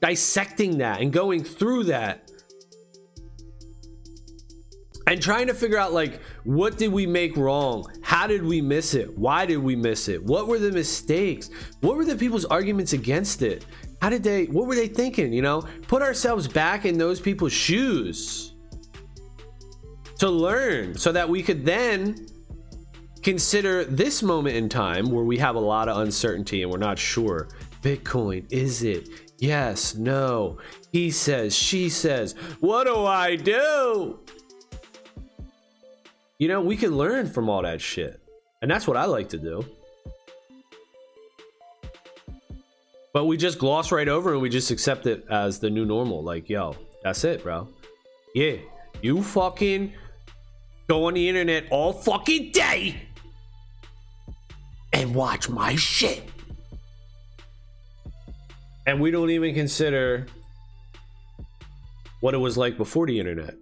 dissecting 0.00 0.78
that 0.78 1.00
and 1.00 1.12
going 1.12 1.44
through 1.44 1.84
that 1.84 2.23
and 5.06 5.20
trying 5.20 5.46
to 5.46 5.54
figure 5.54 5.78
out 5.78 5.92
like 5.92 6.20
what 6.44 6.78
did 6.78 6.92
we 6.92 7.06
make 7.06 7.36
wrong? 7.36 7.86
How 8.02 8.26
did 8.26 8.44
we 8.44 8.60
miss 8.60 8.94
it? 8.94 9.16
Why 9.16 9.46
did 9.46 9.58
we 9.58 9.76
miss 9.76 10.08
it? 10.08 10.22
What 10.22 10.46
were 10.46 10.58
the 10.58 10.72
mistakes? 10.72 11.50
What 11.80 11.96
were 11.96 12.04
the 12.04 12.16
people's 12.16 12.44
arguments 12.44 12.92
against 12.92 13.42
it? 13.42 13.66
How 14.00 14.10
did 14.10 14.22
they 14.22 14.46
what 14.46 14.66
were 14.66 14.74
they 14.74 14.88
thinking 14.88 15.32
you 15.32 15.42
know? 15.42 15.62
Put 15.88 16.02
ourselves 16.02 16.48
back 16.48 16.84
in 16.84 16.98
those 16.98 17.20
people's 17.20 17.52
shoes 17.52 18.54
to 20.18 20.30
learn 20.30 20.96
so 20.96 21.12
that 21.12 21.28
we 21.28 21.42
could 21.42 21.64
then 21.64 22.26
consider 23.22 23.84
this 23.84 24.22
moment 24.22 24.56
in 24.56 24.68
time 24.68 25.10
where 25.10 25.24
we 25.24 25.38
have 25.38 25.56
a 25.56 25.60
lot 25.60 25.88
of 25.88 25.98
uncertainty 25.98 26.62
and 26.62 26.70
we're 26.70 26.78
not 26.78 26.98
sure. 26.98 27.48
Bitcoin 27.82 28.46
is 28.50 28.82
it? 28.82 29.08
Yes 29.38 29.94
no. 29.94 30.58
He 30.92 31.10
says 31.10 31.54
she 31.54 31.88
says 31.88 32.34
what 32.60 32.84
do 32.84 33.04
i 33.04 33.36
do 33.36 34.20
you 36.38 36.48
know, 36.48 36.60
we 36.60 36.76
can 36.76 36.96
learn 36.96 37.28
from 37.28 37.48
all 37.48 37.62
that 37.62 37.80
shit. 37.80 38.20
And 38.62 38.70
that's 38.70 38.86
what 38.86 38.96
I 38.96 39.04
like 39.04 39.28
to 39.30 39.38
do. 39.38 39.64
But 43.12 43.26
we 43.26 43.36
just 43.36 43.58
gloss 43.58 43.92
right 43.92 44.08
over 44.08 44.32
and 44.32 44.42
we 44.42 44.48
just 44.48 44.70
accept 44.70 45.06
it 45.06 45.24
as 45.30 45.60
the 45.60 45.70
new 45.70 45.84
normal. 45.84 46.22
Like, 46.24 46.48
yo, 46.48 46.76
that's 47.02 47.22
it, 47.22 47.44
bro. 47.44 47.68
Yeah, 48.34 48.56
you 49.02 49.22
fucking 49.22 49.92
go 50.88 51.06
on 51.06 51.14
the 51.14 51.28
internet 51.28 51.66
all 51.70 51.92
fucking 51.92 52.50
day 52.50 53.02
and 54.92 55.14
watch 55.14 55.48
my 55.48 55.76
shit. 55.76 56.28
And 58.86 59.00
we 59.00 59.10
don't 59.10 59.30
even 59.30 59.54
consider 59.54 60.26
what 62.20 62.34
it 62.34 62.38
was 62.38 62.56
like 62.56 62.76
before 62.76 63.06
the 63.06 63.20
internet. 63.20 63.54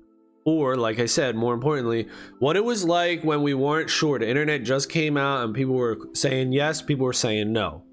Or, 0.45 0.77
like 0.77 0.99
I 0.99 1.07
said, 1.07 1.37
more 1.37 1.55
importantly, 1.55 2.09
what 2.41 2.57
it 2.57 2.65
was 2.65 2.85
like 2.85 3.23
when 3.23 3.43
we 3.43 3.55
weren't 3.55 3.89
sure. 3.89 4.19
The 4.19 4.29
internet 4.29 4.65
just 4.65 4.91
came 4.91 5.17
out 5.17 5.45
and 5.45 5.55
people 5.55 5.75
were 5.75 5.99
saying 6.15 6.53
yes, 6.53 6.83
people 6.83 7.07
were 7.07 7.13
saying 7.13 7.53
no. 7.53 7.85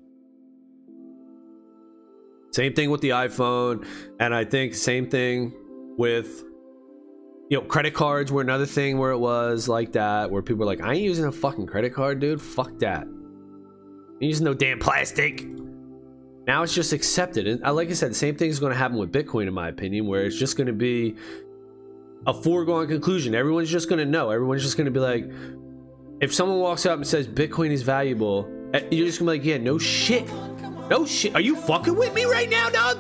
Same 2.52 2.74
thing 2.74 2.90
with 2.90 3.02
the 3.02 3.10
iPhone. 3.10 3.86
And 4.20 4.34
I 4.34 4.46
think 4.46 4.74
same 4.74 5.10
thing 5.10 5.54
with, 5.98 6.44
you 7.50 7.60
know, 7.60 7.62
credit 7.62 7.94
cards 7.94 8.32
were 8.32 8.42
another 8.42 8.66
thing 8.66 8.98
where 8.98 9.12
it 9.12 9.20
was 9.20 9.68
like 9.68 9.92
that, 9.92 10.32
where 10.32 10.42
people 10.42 10.62
were 10.62 10.66
like, 10.66 10.82
I 10.82 10.94
ain't 10.94 11.04
using 11.04 11.26
a 11.26 11.32
fucking 11.32 11.68
credit 11.68 11.94
card, 11.94 12.20
dude. 12.20 12.42
Fuck 12.42 12.80
that. 12.80 13.04
I'm 13.04 14.18
using 14.20 14.46
no 14.46 14.56
damn 14.56 14.80
plastic. 14.80 15.46
Now 16.48 16.64
it's 16.64 16.74
just 16.74 16.94
accepted. 16.94 17.48
And 17.48 17.64
uh, 17.64 17.72
like 17.74 17.90
I 17.90 17.94
said, 17.94 18.10
the 18.10 18.16
same 18.16 18.36
thing 18.36 18.50
is 18.50 18.60
going 18.60 18.72
to 18.72 18.78
happen 18.78 18.98
with 18.98 19.12
Bitcoin, 19.12 19.48
in 19.48 19.54
my 19.54 19.68
opinion, 19.68 20.08
where 20.08 20.26
it's 20.26 20.38
just 20.38 20.58
going 20.58 20.68
to 20.68 20.74
be 20.74 21.16
a 22.26 22.34
foregone 22.34 22.88
conclusion. 22.88 23.34
Everyone's 23.36 23.70
just 23.70 23.90
going 23.90 24.00
to 24.00 24.06
know. 24.06 24.30
Everyone's 24.30 24.64
just 24.64 24.78
going 24.78 24.86
to 24.86 24.92
be 24.92 25.00
like, 25.00 25.30
if 26.22 26.34
someone 26.34 26.60
walks 26.60 26.86
up 26.86 26.98
and 26.98 27.08
says 27.08 27.28
Bitcoin 27.28 27.72
is 27.72 27.82
valuable, 27.82 28.50
eh, 28.74 28.82
you're 28.92 29.06
just 29.06 29.20
to 29.20 29.24
be 29.24 29.28
like, 29.28 29.46
yeah, 29.46 29.58
no 29.58 29.78
shit. 29.78 30.28
No 30.90 31.06
shit. 31.06 31.36
Are 31.36 31.42
you 31.42 31.56
fucking 31.56 31.96
with 31.96 32.14
me 32.14 32.26
right 32.26 32.50
now, 32.50 32.70
dog? 32.70 32.98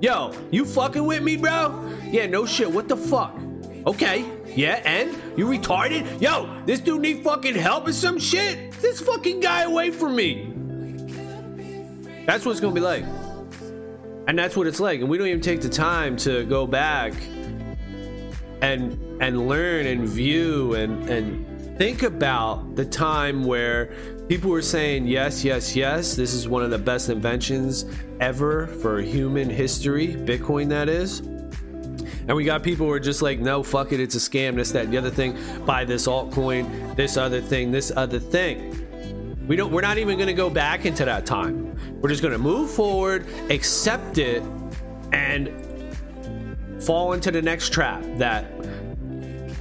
Yo, 0.00 0.32
you 0.50 0.64
fucking 0.64 1.04
with 1.04 1.22
me, 1.22 1.36
bro? 1.36 1.92
Yeah, 2.04 2.26
no 2.26 2.46
shit. 2.46 2.70
What 2.70 2.88
the 2.88 2.96
fuck? 2.96 3.36
Okay. 3.86 4.24
Yeah, 4.54 4.80
and? 4.84 5.10
You 5.36 5.46
retarded? 5.46 6.20
Yo, 6.20 6.62
this 6.64 6.80
dude 6.80 7.02
need 7.02 7.24
fucking 7.24 7.54
help 7.54 7.88
or 7.88 7.92
some 7.92 8.18
shit? 8.18 8.72
This 8.80 9.00
fucking 9.00 9.40
guy 9.40 9.62
away 9.62 9.90
from 9.90 10.14
me. 10.14 10.52
That's 12.26 12.46
what 12.46 12.52
it's 12.52 12.60
gonna 12.60 12.74
be 12.74 12.80
like. 12.80 13.04
And 14.26 14.38
that's 14.38 14.56
what 14.56 14.66
it's 14.66 14.80
like. 14.80 15.00
And 15.00 15.08
we 15.08 15.18
don't 15.18 15.26
even 15.26 15.40
take 15.40 15.60
the 15.60 15.68
time 15.68 16.16
to 16.18 16.44
go 16.46 16.66
back 16.66 17.12
and 18.64 18.98
and 19.22 19.46
learn 19.46 19.86
and 19.86 20.08
view 20.08 20.74
and 20.74 21.08
and 21.08 21.78
think 21.78 22.02
about 22.02 22.76
the 22.76 22.84
time 22.84 23.44
where 23.44 23.92
people 24.28 24.50
were 24.50 24.62
saying 24.62 25.06
yes 25.06 25.44
yes 25.44 25.76
yes 25.76 26.16
this 26.16 26.32
is 26.32 26.48
one 26.48 26.62
of 26.62 26.70
the 26.70 26.78
best 26.78 27.10
inventions 27.10 27.84
ever 28.20 28.66
for 28.66 29.02
human 29.02 29.50
history 29.50 30.08
bitcoin 30.08 30.68
that 30.68 30.88
is. 30.88 31.20
And 32.26 32.34
we 32.34 32.44
got 32.44 32.62
people 32.62 32.86
who 32.86 32.92
are 32.92 33.00
just 33.00 33.20
like 33.20 33.38
no 33.38 33.62
fuck 33.62 33.92
it 33.92 34.00
it's 34.00 34.14
a 34.14 34.18
scam 34.18 34.56
this 34.56 34.72
that 34.72 34.90
the 34.90 34.96
other 34.96 35.10
thing 35.10 35.36
buy 35.66 35.84
this 35.84 36.06
altcoin 36.06 36.96
this 36.96 37.18
other 37.18 37.42
thing 37.42 37.70
this 37.70 37.92
other 37.94 38.18
thing. 38.18 38.80
We 39.46 39.56
don't 39.56 39.72
we're 39.72 39.82
not 39.82 39.98
even 39.98 40.16
to 40.28 40.32
go 40.32 40.48
back 40.48 40.86
into 40.86 41.04
that 41.04 41.26
time. 41.26 41.78
We're 42.00 42.08
just 42.08 42.22
to 42.32 42.38
move 42.38 42.70
forward 42.70 43.26
accept 43.50 44.16
it 44.16 44.42
and 45.12 45.52
fall 46.82 47.12
into 47.12 47.30
the 47.30 47.42
next 47.42 47.72
trap 47.72 48.02
that 48.18 48.53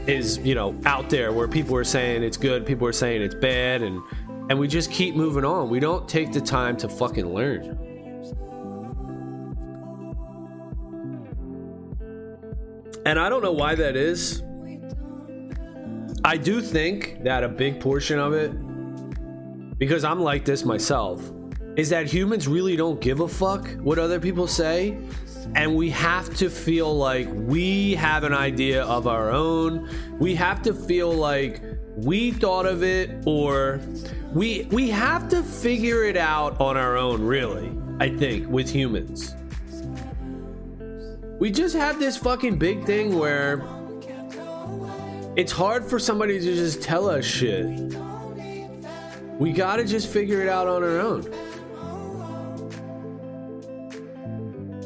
is 0.07 0.37
you 0.39 0.55
know 0.55 0.75
out 0.85 1.09
there 1.09 1.31
where 1.31 1.47
people 1.47 1.75
are 1.75 1.83
saying 1.83 2.23
it's 2.23 2.35
good 2.35 2.65
people 2.65 2.85
are 2.87 2.93
saying 2.93 3.21
it's 3.21 3.35
bad 3.35 3.81
and 3.81 4.01
and 4.49 4.59
we 4.59 4.67
just 4.67 4.91
keep 4.91 5.15
moving 5.15 5.45
on. 5.45 5.69
We 5.69 5.79
don't 5.79 6.07
take 6.07 6.33
the 6.33 6.41
time 6.41 6.75
to 6.77 6.89
fucking 6.89 7.33
learn. 7.33 7.79
And 13.05 13.19
i 13.19 13.29
don't 13.29 13.41
know 13.41 13.51
why 13.51 13.75
that 13.75 13.95
is. 13.95 14.43
I 16.25 16.37
do 16.37 16.61
think 16.61 17.23
that 17.23 17.43
a 17.43 17.49
big 17.49 17.79
portion 17.79 18.17
of 18.17 18.33
it 18.33 18.53
because 19.77 20.03
i'm 20.03 20.21
like 20.21 20.45
this 20.45 20.63
myself 20.63 21.31
is 21.75 21.89
that 21.89 22.05
humans 22.05 22.47
really 22.47 22.75
don't 22.75 23.01
give 23.01 23.19
a 23.19 23.27
fuck 23.27 23.67
what 23.81 23.99
other 23.99 24.19
people 24.19 24.47
say 24.47 24.97
and 25.55 25.75
we 25.75 25.89
have 25.91 26.33
to 26.35 26.49
feel 26.49 26.95
like 26.95 27.27
we 27.31 27.95
have 27.95 28.23
an 28.23 28.33
idea 28.33 28.83
of 28.83 29.07
our 29.07 29.31
own. 29.31 29.89
We 30.19 30.35
have 30.35 30.61
to 30.63 30.73
feel 30.73 31.11
like 31.11 31.61
we 31.95 32.31
thought 32.31 32.65
of 32.65 32.83
it 32.83 33.09
or 33.25 33.79
we 34.33 34.67
we 34.71 34.89
have 34.89 35.29
to 35.29 35.43
figure 35.43 36.03
it 36.03 36.17
out 36.17 36.59
on 36.59 36.75
our 36.75 36.97
own 36.97 37.21
really 37.23 37.71
i 37.99 38.09
think 38.09 38.47
with 38.49 38.67
humans. 38.67 39.35
We 41.39 41.51
just 41.51 41.75
have 41.75 41.99
this 41.99 42.15
fucking 42.17 42.57
big 42.57 42.85
thing 42.85 43.17
where 43.19 43.61
it's 45.35 45.51
hard 45.51 45.83
for 45.83 45.99
somebody 45.99 46.39
to 46.39 46.45
just 46.55 46.81
tell 46.81 47.09
us 47.09 47.25
shit. 47.25 47.65
We 49.39 49.51
gotta 49.51 49.83
just 49.83 50.07
figure 50.07 50.41
it 50.41 50.47
out 50.47 50.67
on 50.67 50.83
our 50.83 50.99
own 50.99 51.42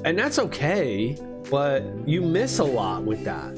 and 0.05 0.17
that's 0.17 0.39
okay 0.39 1.17
but 1.49 1.83
you 2.05 2.21
miss 2.21 2.59
a 2.59 2.63
lot 2.63 3.03
with 3.03 3.23
that. 3.23 3.55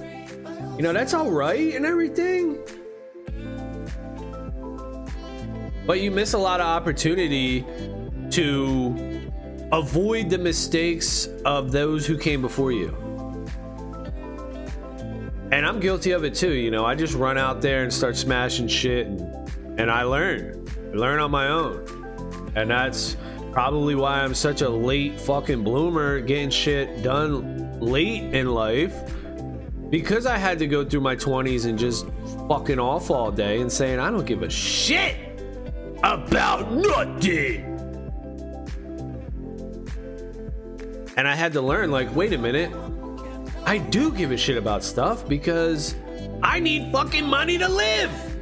You 0.78 0.84
know 0.84 0.94
that's 0.94 1.14
all 1.14 1.32
right 1.32 1.76
and 1.76 1.86
everything. 1.86 2.58
But 5.86 6.02
you 6.02 6.12
miss 6.12 6.34
a 6.34 6.38
lot 6.38 6.60
of 6.60 6.68
opportunity 6.68 7.66
to 8.32 9.30
avoid 9.72 10.30
the 10.30 10.38
mistakes 10.38 11.28
of 11.46 11.72
those 11.72 12.06
who 12.06 12.18
came 12.18 12.42
before 12.42 12.72
you. 12.72 12.96
And 15.52 15.66
i'm 15.66 15.80
guilty 15.80 16.12
of 16.12 16.24
it 16.24 16.36
too 16.36 16.54
you 16.54 16.70
know. 16.70 16.86
I 16.86 16.94
just 16.96 17.16
run 17.16 17.38
out 17.38 17.62
there 17.62 17.84
and 17.84 17.92
start 17.92 18.16
smashing 18.16 18.68
shit 18.68 19.08
and, 19.08 19.80
and 19.80 19.92
i 19.92 20.04
learn. 20.04 20.68
I 20.94 20.96
learn 20.96 21.20
on 21.20 21.32
my 21.32 21.48
own. 21.48 22.52
And 22.56 22.70
that's 22.70 23.18
Probably 23.60 23.94
why 23.94 24.22
I'm 24.22 24.34
such 24.36 24.62
a 24.62 24.70
late 24.70 25.20
fucking 25.20 25.66
bloomer 25.66 26.22
getting 26.22 26.50
shit 26.50 27.04
done 27.04 27.78
late 27.82 28.34
in 28.34 28.48
life. 28.48 28.96
Because 29.90 30.26
I 30.26 30.38
had 30.38 30.60
to 30.60 30.66
go 30.66 30.86
through 30.86 31.02
my 31.02 31.18
20s 31.18 31.66
and 31.66 31.78
just 31.78 32.08
fucking 32.48 32.80
off 32.80 33.12
all 33.12 33.34
day 33.34 33.60
and 33.60 33.70
saying, 33.70 34.00
I 34.00 34.12
don't 34.12 34.26
give 34.26 34.44
a 34.44 34.50
shit 34.50 35.18
about 36.04 36.72
nothing. 36.72 37.66
And 41.18 41.28
I 41.28 41.36
had 41.36 41.52
to 41.52 41.62
learn, 41.62 41.92
like, 41.92 42.16
wait 42.16 42.32
a 42.32 42.38
minute. 42.38 42.72
I 43.66 43.80
do 43.80 44.14
give 44.14 44.32
a 44.32 44.38
shit 44.38 44.56
about 44.56 44.86
stuff 44.86 45.28
because 45.28 45.96
I 46.42 46.62
need 46.62 46.94
fucking 46.94 47.26
money 47.26 47.58
to 47.58 47.68
live. 47.68 48.39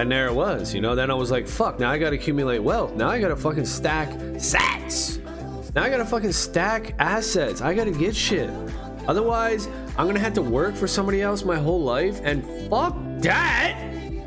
And 0.00 0.10
there 0.10 0.28
it 0.28 0.34
was, 0.34 0.72
you 0.72 0.80
know. 0.80 0.94
Then 0.94 1.10
I 1.10 1.14
was 1.14 1.30
like, 1.30 1.46
fuck, 1.46 1.78
now 1.78 1.90
I 1.90 1.98
gotta 1.98 2.16
accumulate 2.16 2.60
wealth. 2.60 2.94
Now 2.94 3.10
I 3.10 3.20
gotta 3.20 3.36
fucking 3.36 3.66
stack 3.66 4.08
sats. 4.38 5.22
Now 5.74 5.82
I 5.82 5.90
gotta 5.90 6.06
fucking 6.06 6.32
stack 6.32 6.94
assets. 6.98 7.60
I 7.60 7.74
gotta 7.74 7.90
get 7.90 8.16
shit. 8.16 8.48
Otherwise, 9.06 9.68
I'm 9.98 10.06
gonna 10.06 10.18
have 10.18 10.32
to 10.34 10.42
work 10.42 10.74
for 10.74 10.88
somebody 10.88 11.20
else 11.20 11.44
my 11.44 11.58
whole 11.58 11.82
life. 11.82 12.18
And 12.24 12.42
fuck 12.70 12.96
that. 13.18 13.76
I 13.78 14.22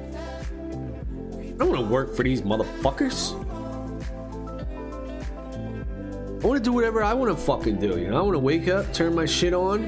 don't 1.58 1.72
wanna 1.72 1.90
work 1.90 2.16
for 2.16 2.22
these 2.22 2.44
motherfuckers. 2.44 3.34
I 6.44 6.46
wanna 6.46 6.60
do 6.60 6.72
whatever 6.72 7.02
I 7.02 7.16
wanna 7.16 7.36
fucking 7.36 7.80
do, 7.80 8.00
you 8.00 8.12
know. 8.12 8.20
I 8.20 8.22
wanna 8.22 8.38
wake 8.38 8.68
up, 8.68 8.94
turn 8.94 9.16
my 9.16 9.26
shit 9.26 9.56
on, 9.56 9.86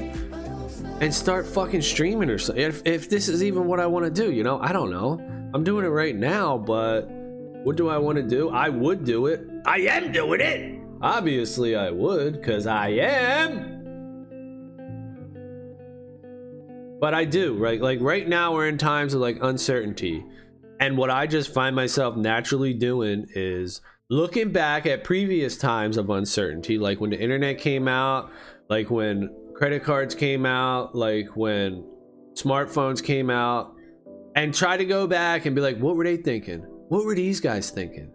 and 1.00 1.14
start 1.14 1.46
fucking 1.46 1.82
streaming 1.82 2.28
or 2.28 2.38
something. 2.38 2.64
If, 2.64 2.82
if 2.84 3.08
this 3.08 3.28
is 3.28 3.44
even 3.44 3.66
what 3.66 3.78
I 3.78 3.86
wanna 3.86 4.10
do, 4.10 4.32
you 4.32 4.42
know, 4.42 4.58
I 4.58 4.72
don't 4.72 4.90
know. 4.90 5.34
I'm 5.56 5.64
doing 5.64 5.86
it 5.86 5.88
right 5.88 6.14
now, 6.14 6.58
but 6.58 7.08
what 7.08 7.76
do 7.76 7.88
I 7.88 7.96
want 7.96 8.16
to 8.16 8.22
do? 8.22 8.50
I 8.50 8.68
would 8.68 9.06
do 9.06 9.24
it. 9.24 9.40
I 9.64 9.78
am 9.78 10.12
doing 10.12 10.42
it. 10.42 10.78
Obviously, 11.00 11.74
I 11.74 11.90
would, 11.92 12.34
because 12.34 12.66
I 12.66 12.88
am. 12.88 13.72
But 17.00 17.14
I 17.14 17.24
do, 17.24 17.56
right? 17.56 17.80
Like 17.80 18.02
right 18.02 18.28
now, 18.28 18.52
we're 18.52 18.68
in 18.68 18.76
times 18.76 19.14
of 19.14 19.22
like 19.22 19.38
uncertainty. 19.40 20.26
And 20.78 20.98
what 20.98 21.08
I 21.08 21.26
just 21.26 21.54
find 21.54 21.74
myself 21.74 22.16
naturally 22.16 22.74
doing 22.74 23.24
is 23.34 23.80
looking 24.10 24.52
back 24.52 24.84
at 24.84 25.04
previous 25.04 25.56
times 25.56 25.96
of 25.96 26.10
uncertainty, 26.10 26.76
like 26.76 27.00
when 27.00 27.08
the 27.08 27.18
internet 27.18 27.56
came 27.56 27.88
out, 27.88 28.30
like 28.68 28.90
when 28.90 29.34
credit 29.54 29.84
cards 29.84 30.14
came 30.14 30.44
out, 30.44 30.94
like 30.94 31.34
when 31.34 31.82
smartphones 32.34 33.02
came 33.02 33.30
out, 33.30 33.72
and 34.36 34.54
try 34.54 34.76
to 34.76 34.84
go 34.84 35.06
back 35.06 35.46
and 35.46 35.56
be 35.56 35.62
like, 35.62 35.78
what 35.78 35.96
were 35.96 36.04
they 36.04 36.18
thinking? 36.18 36.60
What 36.88 37.04
were 37.04 37.14
these 37.14 37.40
guys 37.40 37.70
thinking? 37.70 38.12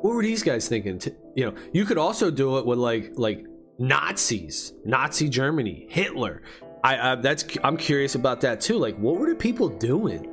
What 0.00 0.14
were 0.14 0.22
these 0.22 0.42
guys 0.44 0.68
thinking? 0.68 1.00
You 1.34 1.46
know, 1.46 1.54
you 1.72 1.84
could 1.84 1.98
also 1.98 2.30
do 2.30 2.58
it 2.58 2.66
with 2.66 2.78
like 2.78 3.12
like 3.16 3.44
Nazis, 3.78 4.74
Nazi 4.84 5.28
Germany, 5.28 5.86
Hitler. 5.90 6.42
I, 6.84 7.12
I 7.12 7.14
that's 7.16 7.44
I'm 7.64 7.76
curious 7.76 8.14
about 8.14 8.42
that 8.42 8.60
too. 8.60 8.78
Like, 8.78 8.96
what 8.98 9.16
were 9.18 9.28
the 9.28 9.34
people 9.34 9.68
doing? 9.68 10.24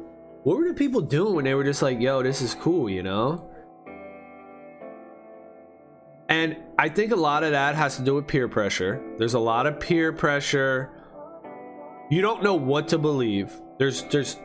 What 0.44 0.58
were 0.58 0.68
the 0.68 0.76
people 0.76 1.02
doing 1.02 1.34
when 1.34 1.46
they 1.46 1.56
were 1.56 1.64
just 1.64 1.82
like, 1.82 2.00
"Yo, 2.00 2.22
this 2.22 2.44
is 2.44 2.54
cool," 2.54 2.88
you 2.88 3.02
know? 3.02 3.50
And 6.30 6.58
I 6.78 6.90
think 6.90 7.12
a 7.12 7.16
lot 7.16 7.44
of 7.44 7.52
that 7.52 7.74
has 7.74 7.98
to 7.98 8.04
do 8.04 8.16
with 8.16 8.28
peer 8.28 8.48
pressure. 8.48 9.02
There's 9.18 9.34
a 9.34 9.40
lot 9.40 9.66
of 9.66 9.80
peer 9.80 10.14
pressure. 10.14 10.92
You 12.12 12.22
don't 12.22 12.44
know 12.44 12.54
what 12.54 12.88
to 12.90 13.00
believe 13.00 13.60
there's 13.78 14.04
there's 14.04 14.38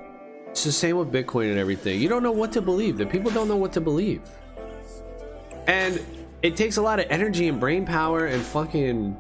it's 0.49 0.65
the 0.65 0.73
same 0.73 0.97
with 0.97 1.13
Bitcoin 1.13 1.51
and 1.51 1.59
everything. 1.59 2.01
You 2.01 2.09
don't 2.09 2.23
know 2.23 2.33
what 2.33 2.53
to 2.53 2.61
believe. 2.61 2.99
The 2.99 3.07
people 3.07 3.31
don't 3.31 3.47
know 3.47 3.57
what 3.57 3.73
to 3.75 3.81
believe. 3.81 4.23
And 5.69 6.05
it 6.43 6.57
takes 6.57 6.77
a 6.77 6.83
lot 6.83 6.99
of 6.99 7.07
energy 7.09 7.49
and 7.49 7.61
brain 7.61 7.87
power 7.87 8.27
and 8.27 8.43
fucking 8.43 9.17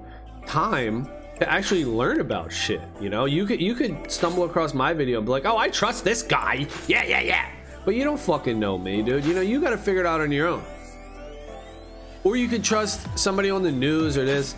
time 0.46 1.09
to 1.38 1.49
actually 1.49 1.85
learn 1.85 2.20
about 2.20 2.53
shit. 2.53 2.81
You 3.01 3.11
know, 3.11 3.27
you 3.27 3.46
could 3.46 3.61
you 3.61 3.75
could 3.75 4.11
stumble 4.11 4.44
across 4.44 4.75
my 4.75 4.92
video 4.92 5.18
and 5.18 5.27
be 5.27 5.31
like, 5.31 5.44
oh, 5.44 5.57
I 5.57 5.68
trust 5.68 6.05
this 6.05 6.23
guy. 6.23 6.66
Yeah, 6.88 7.05
yeah, 7.05 7.20
yeah. 7.20 7.49
But 7.85 7.94
you 7.94 8.05
don't 8.05 8.20
fucking 8.20 8.59
know 8.59 8.77
me, 8.77 9.03
dude. 9.03 9.25
You 9.25 9.35
know, 9.35 9.40
you 9.40 9.61
gotta 9.61 9.79
figure 9.79 10.01
it 10.01 10.07
out 10.07 10.20
on 10.20 10.33
your 10.33 10.49
own. 10.49 10.64
Or 12.25 12.37
you 12.37 12.49
could 12.49 12.64
trust 12.64 13.07
somebody 13.18 13.51
on 13.51 13.62
the 13.62 13.73
news 13.73 14.18
or 14.18 14.25
this. 14.25 14.55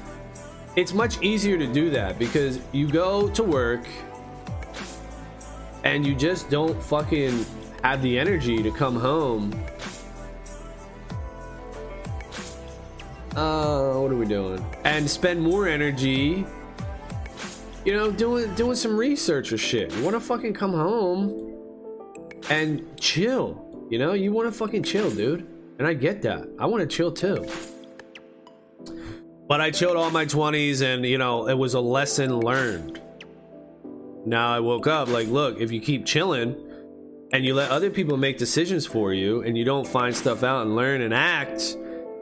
It's 0.74 0.94
much 0.94 1.20
easier 1.22 1.58
to 1.58 1.66
do 1.66 1.90
that 1.90 2.18
because 2.18 2.58
you 2.72 2.88
go 2.88 3.28
to 3.28 3.42
work 3.42 3.86
and 5.84 6.06
you 6.06 6.14
just 6.14 6.50
don't 6.50 6.80
fucking 6.82 7.44
have 7.82 8.02
the 8.02 8.18
energy 8.18 8.62
to 8.62 8.70
come 8.70 8.96
home. 8.96 9.52
Uh, 13.34 13.94
what 13.94 14.12
are 14.12 14.16
we 14.16 14.26
doing? 14.26 14.64
And 14.84 15.08
spend 15.08 15.40
more 15.40 15.66
energy, 15.66 16.44
you 17.84 17.92
know, 17.94 18.10
doing 18.10 18.54
doing 18.54 18.76
some 18.76 18.96
research 18.96 19.52
or 19.52 19.58
shit. 19.58 19.92
You 19.94 20.04
want 20.04 20.14
to 20.14 20.20
fucking 20.20 20.52
come 20.54 20.72
home 20.72 21.54
and 22.50 22.84
chill. 23.00 23.86
You 23.90 23.98
know, 23.98 24.12
you 24.12 24.32
want 24.32 24.48
to 24.48 24.52
fucking 24.52 24.82
chill, 24.82 25.10
dude. 25.10 25.46
And 25.78 25.86
I 25.86 25.94
get 25.94 26.22
that. 26.22 26.48
I 26.58 26.66
want 26.66 26.88
to 26.88 26.96
chill 26.96 27.10
too. 27.10 27.46
But 29.48 29.60
I 29.60 29.70
chilled 29.70 29.96
all 29.96 30.10
my 30.10 30.24
20s 30.24 30.80
and, 30.80 31.04
you 31.04 31.18
know, 31.18 31.48
it 31.48 31.54
was 31.54 31.74
a 31.74 31.80
lesson 31.80 32.40
learned. 32.40 33.00
Now 34.24 34.54
I 34.54 34.60
woke 34.60 34.86
up 34.86 35.08
like, 35.08 35.28
look, 35.28 35.60
if 35.60 35.72
you 35.72 35.80
keep 35.80 36.06
chilling 36.06 36.56
and 37.32 37.44
you 37.44 37.54
let 37.54 37.70
other 37.70 37.90
people 37.90 38.16
make 38.16 38.38
decisions 38.38 38.86
for 38.86 39.12
you 39.12 39.42
and 39.42 39.56
you 39.56 39.64
don't 39.64 39.86
find 39.86 40.14
stuff 40.14 40.42
out 40.42 40.62
and 40.62 40.76
learn 40.76 41.00
and 41.00 41.12
act, 41.12 41.76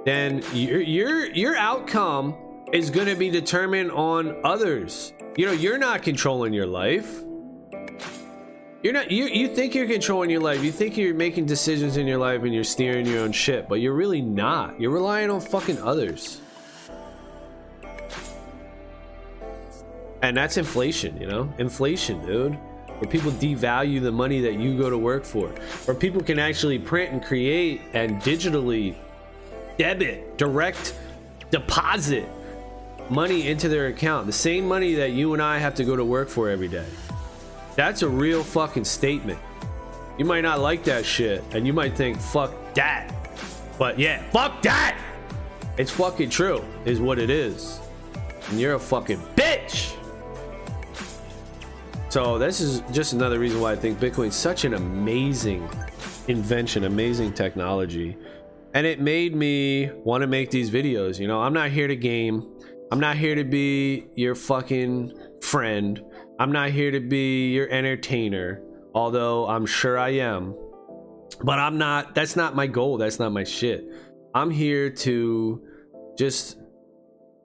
then 0.04 0.42
your 0.54 0.80
your 0.80 1.26
your 1.32 1.56
outcome 1.56 2.34
is 2.72 2.90
going 2.90 3.06
to 3.06 3.16
be 3.16 3.28
determined 3.28 3.90
on 3.90 4.40
others. 4.44 5.12
You 5.36 5.46
know, 5.46 5.52
you're 5.52 5.78
not 5.78 6.02
controlling 6.02 6.52
your 6.52 6.66
life. 6.66 7.22
You're 8.82 8.94
not 8.94 9.10
you 9.10 9.26
you 9.26 9.54
think 9.54 9.74
you're 9.74 9.86
controlling 9.86 10.30
your 10.30 10.40
life. 10.40 10.64
You 10.64 10.72
think 10.72 10.96
you're 10.96 11.14
making 11.14 11.44
decisions 11.44 11.98
in 11.98 12.06
your 12.06 12.18
life 12.18 12.42
and 12.42 12.54
you're 12.54 12.64
steering 12.64 13.04
your 13.04 13.20
own 13.20 13.32
shit, 13.32 13.68
but 13.68 13.80
you're 13.80 13.94
really 13.94 14.22
not. 14.22 14.80
You're 14.80 14.90
relying 14.90 15.28
on 15.28 15.40
fucking 15.42 15.78
others. 15.78 16.40
And 20.22 20.36
that's 20.36 20.56
inflation, 20.56 21.20
you 21.20 21.26
know? 21.26 21.52
Inflation, 21.58 22.24
dude. 22.26 22.54
Where 22.98 23.10
people 23.10 23.30
devalue 23.32 24.02
the 24.02 24.12
money 24.12 24.40
that 24.42 24.54
you 24.54 24.76
go 24.76 24.90
to 24.90 24.98
work 24.98 25.24
for. 25.24 25.48
Where 25.86 25.94
people 25.94 26.22
can 26.22 26.38
actually 26.38 26.78
print 26.78 27.12
and 27.12 27.24
create 27.24 27.80
and 27.94 28.20
digitally 28.20 28.94
debit, 29.78 30.36
direct 30.36 30.94
deposit 31.50 32.28
money 33.08 33.48
into 33.48 33.68
their 33.68 33.86
account. 33.86 34.26
The 34.26 34.32
same 34.32 34.68
money 34.68 34.94
that 34.94 35.12
you 35.12 35.32
and 35.32 35.42
I 35.42 35.58
have 35.58 35.74
to 35.76 35.84
go 35.84 35.96
to 35.96 36.04
work 36.04 36.28
for 36.28 36.50
every 36.50 36.68
day. 36.68 36.86
That's 37.76 38.02
a 38.02 38.08
real 38.08 38.44
fucking 38.44 38.84
statement. 38.84 39.38
You 40.18 40.26
might 40.26 40.42
not 40.42 40.60
like 40.60 40.84
that 40.84 41.06
shit, 41.06 41.42
and 41.52 41.66
you 41.66 41.72
might 41.72 41.96
think, 41.96 42.20
fuck 42.20 42.52
that. 42.74 43.10
But 43.78 43.98
yeah, 43.98 44.22
fuck 44.30 44.60
that! 44.62 45.00
It's 45.78 45.90
fucking 45.90 46.28
true, 46.28 46.62
is 46.84 47.00
what 47.00 47.18
it 47.18 47.30
is. 47.30 47.80
And 48.50 48.60
you're 48.60 48.74
a 48.74 48.78
fucking 48.78 49.22
bitch! 49.34 49.96
So, 52.10 52.38
this 52.38 52.60
is 52.60 52.82
just 52.90 53.12
another 53.12 53.38
reason 53.38 53.60
why 53.60 53.70
I 53.70 53.76
think 53.76 54.00
Bitcoin's 54.00 54.34
such 54.34 54.64
an 54.64 54.74
amazing 54.74 55.70
invention, 56.26 56.82
amazing 56.82 57.34
technology. 57.34 58.16
And 58.74 58.84
it 58.84 58.98
made 58.98 59.36
me 59.36 59.92
want 60.02 60.22
to 60.22 60.26
make 60.26 60.50
these 60.50 60.72
videos. 60.72 61.20
You 61.20 61.28
know, 61.28 61.40
I'm 61.40 61.52
not 61.52 61.70
here 61.70 61.86
to 61.86 61.94
game, 61.94 62.48
I'm 62.90 62.98
not 62.98 63.16
here 63.16 63.36
to 63.36 63.44
be 63.44 64.08
your 64.16 64.34
fucking 64.34 65.12
friend. 65.40 66.02
I'm 66.40 66.50
not 66.50 66.70
here 66.70 66.90
to 66.90 66.98
be 66.98 67.52
your 67.52 67.68
entertainer, 67.68 68.60
although 68.92 69.46
I'm 69.46 69.64
sure 69.64 69.96
I 69.96 70.14
am. 70.14 70.56
But 71.44 71.60
I'm 71.60 71.78
not, 71.78 72.16
that's 72.16 72.34
not 72.34 72.56
my 72.56 72.66
goal. 72.66 72.98
That's 72.98 73.20
not 73.20 73.30
my 73.30 73.44
shit. 73.44 73.84
I'm 74.34 74.50
here 74.50 74.90
to 74.90 75.62
just, 76.18 76.58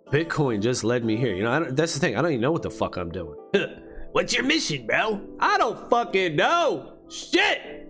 Bitcoin 0.08 0.60
just 0.60 0.84
led 0.84 1.06
me 1.06 1.17
here. 1.17 1.36
You 1.36 1.43
know, 1.43 1.69
that's 1.69 1.93
the 1.93 1.99
thing. 1.99 2.17
I 2.17 2.23
don't 2.23 2.32
even 2.32 2.41
know 2.41 2.51
what 2.51 2.63
the 2.63 2.71
fuck 2.71 2.97
I'm 2.97 3.12
doing. 3.12 3.38
What's 4.15 4.34
your 4.34 4.45
mission, 4.45 4.88
bro? 4.88 5.19
I 5.41 5.58
don't 5.58 5.89
fucking 5.89 6.38
know. 6.38 6.93
Shit. 7.10 7.89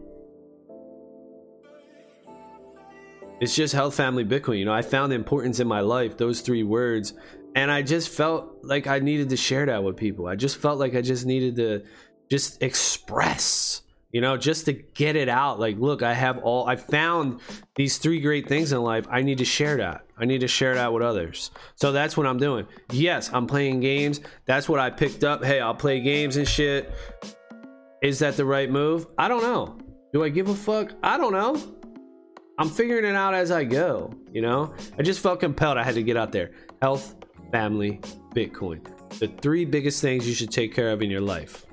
It's 3.39 3.55
just 3.55 3.75
health, 3.75 3.93
family, 3.93 4.25
Bitcoin. 4.25 4.57
You 4.57 4.65
know, 4.65 4.73
I 4.73 4.81
found 4.81 5.13
importance 5.13 5.59
in 5.59 5.67
my 5.67 5.81
life, 5.81 6.17
those 6.17 6.41
three 6.41 6.63
words, 6.63 7.13
and 7.53 7.69
I 7.69 7.83
just 7.83 8.09
felt 8.09 8.57
like 8.63 8.87
I 8.87 8.97
needed 8.97 9.29
to 9.29 9.37
share 9.37 9.67
that 9.67 9.83
with 9.83 9.97
people. 9.97 10.25
I 10.25 10.35
just 10.35 10.57
felt 10.57 10.79
like 10.79 10.95
I 10.95 11.01
just 11.01 11.27
needed 11.27 11.57
to 11.57 11.83
just 12.27 12.59
express, 12.63 13.83
you 14.15 14.21
know, 14.21 14.37
just 14.37 14.63
to 14.63 14.71
get 14.71 15.17
it 15.17 15.27
out. 15.27 15.59
Like, 15.59 15.77
look, 15.77 16.01
I 16.01 16.13
have 16.13 16.37
all, 16.37 16.65
I 16.65 16.77
found 16.77 17.41
these 17.75 17.97
three 17.97 18.21
great 18.21 18.47
things 18.47 18.71
in 18.71 18.81
life. 18.81 19.05
I 19.11 19.21
need 19.21 19.39
to 19.39 19.43
share 19.43 19.75
that. 19.75 20.05
I 20.17 20.23
need 20.23 20.39
to 20.39 20.47
share 20.47 20.73
that 20.75 20.93
with 20.93 21.03
others. 21.03 21.51
So 21.75 21.91
that's 21.91 22.15
what 22.15 22.25
I'm 22.25 22.37
doing. 22.37 22.65
Yes, 22.93 23.29
I'm 23.33 23.45
playing 23.45 23.81
games. 23.81 24.21
That's 24.45 24.69
what 24.69 24.79
I 24.79 24.89
picked 24.89 25.25
up. 25.25 25.43
Hey, 25.43 25.59
I'll 25.59 25.75
play 25.75 25.99
games 25.99 26.37
and 26.37 26.47
shit. 26.47 26.93
Is 28.01 28.19
that 28.19 28.37
the 28.37 28.45
right 28.45 28.71
move? 28.71 29.05
I 29.17 29.27
don't 29.27 29.43
know. 29.43 29.77
Do 30.13 30.23
I 30.23 30.29
give 30.29 30.47
a 30.47 30.55
fuck? 30.55 30.93
I 31.03 31.17
don't 31.17 31.33
know. 31.33 31.61
I'm 32.57 32.69
figuring 32.69 33.03
it 33.03 33.17
out 33.17 33.33
as 33.33 33.51
I 33.51 33.65
go, 33.65 34.13
you 34.31 34.41
know? 34.41 34.73
I 34.97 35.01
just 35.01 35.19
felt 35.19 35.41
compelled. 35.41 35.77
I 35.77 35.83
had 35.83 35.95
to 35.95 36.03
get 36.03 36.15
out 36.15 36.31
there. 36.31 36.51
Health, 36.81 37.15
family, 37.51 37.99
Bitcoin. 38.33 38.79
The 39.19 39.27
three 39.27 39.65
biggest 39.65 40.01
things 40.01 40.25
you 40.25 40.33
should 40.33 40.51
take 40.51 40.73
care 40.73 40.91
of 40.91 41.01
in 41.01 41.11
your 41.11 41.19
life. 41.19 41.64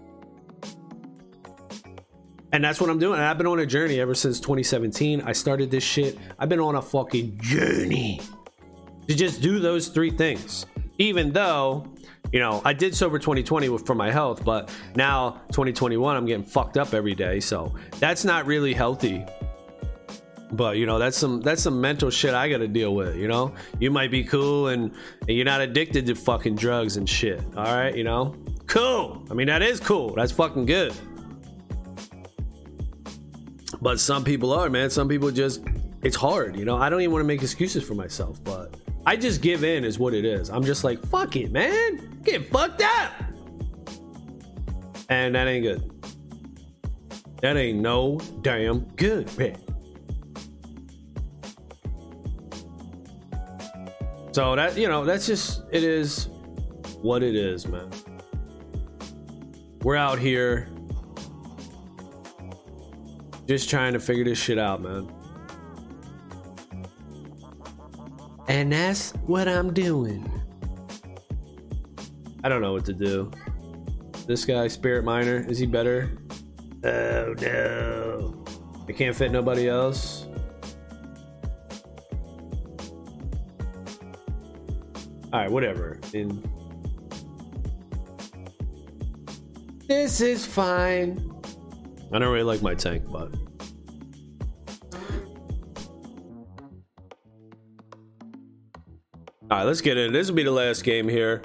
And 2.53 2.63
that's 2.63 2.81
what 2.81 2.91
I'm 2.91 2.99
doing. 2.99 3.19
I've 3.19 3.39
been 3.39 3.47
on 3.47 3.61
a 3.61 3.67
journey 3.67 3.99
ever 3.99 4.15
since 4.15 4.39
2017. 4.39 5.23
I 5.23 5.33
started 5.33 5.71
this 5.71 5.83
shit. 5.83 6.19
I've 6.39 6.51
been 6.51 6.61
on 6.61 6.75
a 6.75 6.83
fucking 6.83 7.39
journey 7.39 8.21
to 9.09 9.15
just 9.15 9.41
do 9.41 9.59
those 9.59 9.89
three 9.89 10.11
things. 10.11 10.67
Even 10.99 11.33
though, 11.33 11.87
you 12.31 12.41
know, 12.41 12.61
I 12.65 12.75
did 12.75 12.95
sober 12.95 13.19
2020 13.19 13.79
for 13.79 13.95
my 13.95 14.11
health, 14.11 14.45
but 14.45 14.71
now 14.95 15.41
2021, 15.49 16.15
I'm 16.15 16.27
getting 16.27 16.45
fucked 16.45 16.77
up 16.77 16.93
every 16.93 17.15
day. 17.15 17.41
So 17.41 17.75
that's 17.99 18.25
not 18.25 18.47
really 18.47 18.75
healthy 18.75 19.25
but 20.53 20.77
you 20.77 20.85
know 20.85 20.99
that's 20.99 21.17
some 21.17 21.41
that's 21.41 21.63
some 21.63 21.81
mental 21.81 22.11
shit 22.11 22.35
i 22.35 22.47
gotta 22.47 22.69
deal 22.69 22.95
with 22.95 23.17
you 23.17 23.27
know 23.27 23.55
you 23.81 23.91
might 23.91 24.11
be 24.11 24.23
cool 24.23 24.69
and, 24.69 24.93
and, 25.23 25.31
you're 25.31 25.47
not 25.47 25.63
addicted 25.63 26.05
to 26.05 26.15
fucking 26.15 26.55
drugs 26.55 26.99
and 26.99 27.09
shit 27.09 27.43
all 27.57 27.65
right 27.65 27.97
you 27.97 28.05
know 28.05 28.35
cool 28.67 29.27
i 29.31 29.35
mean 29.35 29.47
that 29.47 29.63
is 29.63 29.81
cool 29.81 30.15
that's 30.15 30.31
fucking 30.31 30.67
good 30.67 30.93
but 33.81 34.01
some 34.01 34.25
people 34.25 34.53
are 34.53 34.69
man. 34.69 34.91
Some 34.91 35.09
people 35.09 35.31
just 35.31 35.65
it's 36.03 36.17
hard 36.17 36.57
you 36.57 36.65
know? 36.65 36.77
I 36.77 36.89
don't 36.91 37.01
even 37.01 37.13
want 37.13 37.23
to 37.23 37.27
make 37.27 37.43
excuses 37.43 37.85
for 37.85 37.95
myself 37.95 38.43
but 38.43 38.77
i 39.07 39.17
just 39.17 39.41
give 39.41 39.65
in 39.65 39.85
is 39.85 39.99
what 39.99 40.15
it 40.15 40.25
is. 40.25 40.51
I'm 40.51 40.65
just 40.65 40.85
like 40.85 41.05
fuck 41.07 41.37
it 41.37 41.51
man. 41.53 42.21
Get 42.23 42.51
fucked 42.51 42.83
up. 42.83 43.13
And 45.09 45.35
that 45.35 45.47
ain't 45.47 45.65
good. 45.65 45.93
That 47.43 47.57
ain't 47.57 47.81
no 47.81 48.21
damn 48.43 48.81
good 48.95 49.37
man. 49.37 49.59
So 54.33 54.57
that 54.57 54.79
you 54.79 54.89
know, 54.89 55.05
that's 55.05 55.27
just 55.27 55.63
it 55.71 55.85
is 55.85 56.29
what 57.03 57.23
it 57.23 57.35
is, 57.35 57.67
man. 57.67 57.91
We're 59.83 59.97
out 59.97 60.19
here 60.19 60.69
just 63.47 63.69
trying 63.69 63.93
to 63.93 64.01
figure 64.01 64.25
this 64.25 64.39
shit 64.39 64.59
out, 64.59 64.83
man. 64.83 65.11
And 68.49 68.73
that's 68.73 69.13
what 69.27 69.49
I'm 69.49 69.73
doing. 69.73 70.31
I 72.45 72.49
don't 72.49 72.61
know 72.61 72.73
what 72.73 72.85
to 72.87 72.93
do. 72.93 73.31
This 74.27 74.45
guy, 74.45 74.69
Spirit 74.69 75.05
Miner, 75.05 75.45
is 75.49 75.59
he 75.59 75.67
better? 75.67 76.11
Oh 76.85 77.35
no. 77.41 78.45
I 78.89 78.93
can't 78.93 79.15
fit 79.15 79.31
nobody 79.31 79.69
else. 79.69 80.27
All 85.33 85.41
right, 85.41 85.51
whatever. 85.51 85.99
In 86.13 86.43
this 89.89 90.21
is 90.21 90.45
fine. 90.45 91.32
I 92.13 92.19
don't 92.19 92.33
really 92.33 92.43
like 92.43 92.63
my 92.63 92.75
tank, 92.75 93.05
but 93.11 93.33
all 99.51 99.59
right, 99.59 99.65
let's 99.65 99.81
get 99.81 99.97
in. 99.97 100.13
This 100.13 100.29
will 100.29 100.37
be 100.37 100.43
the 100.43 100.51
last 100.51 100.85
game 100.85 101.09
here. 101.09 101.43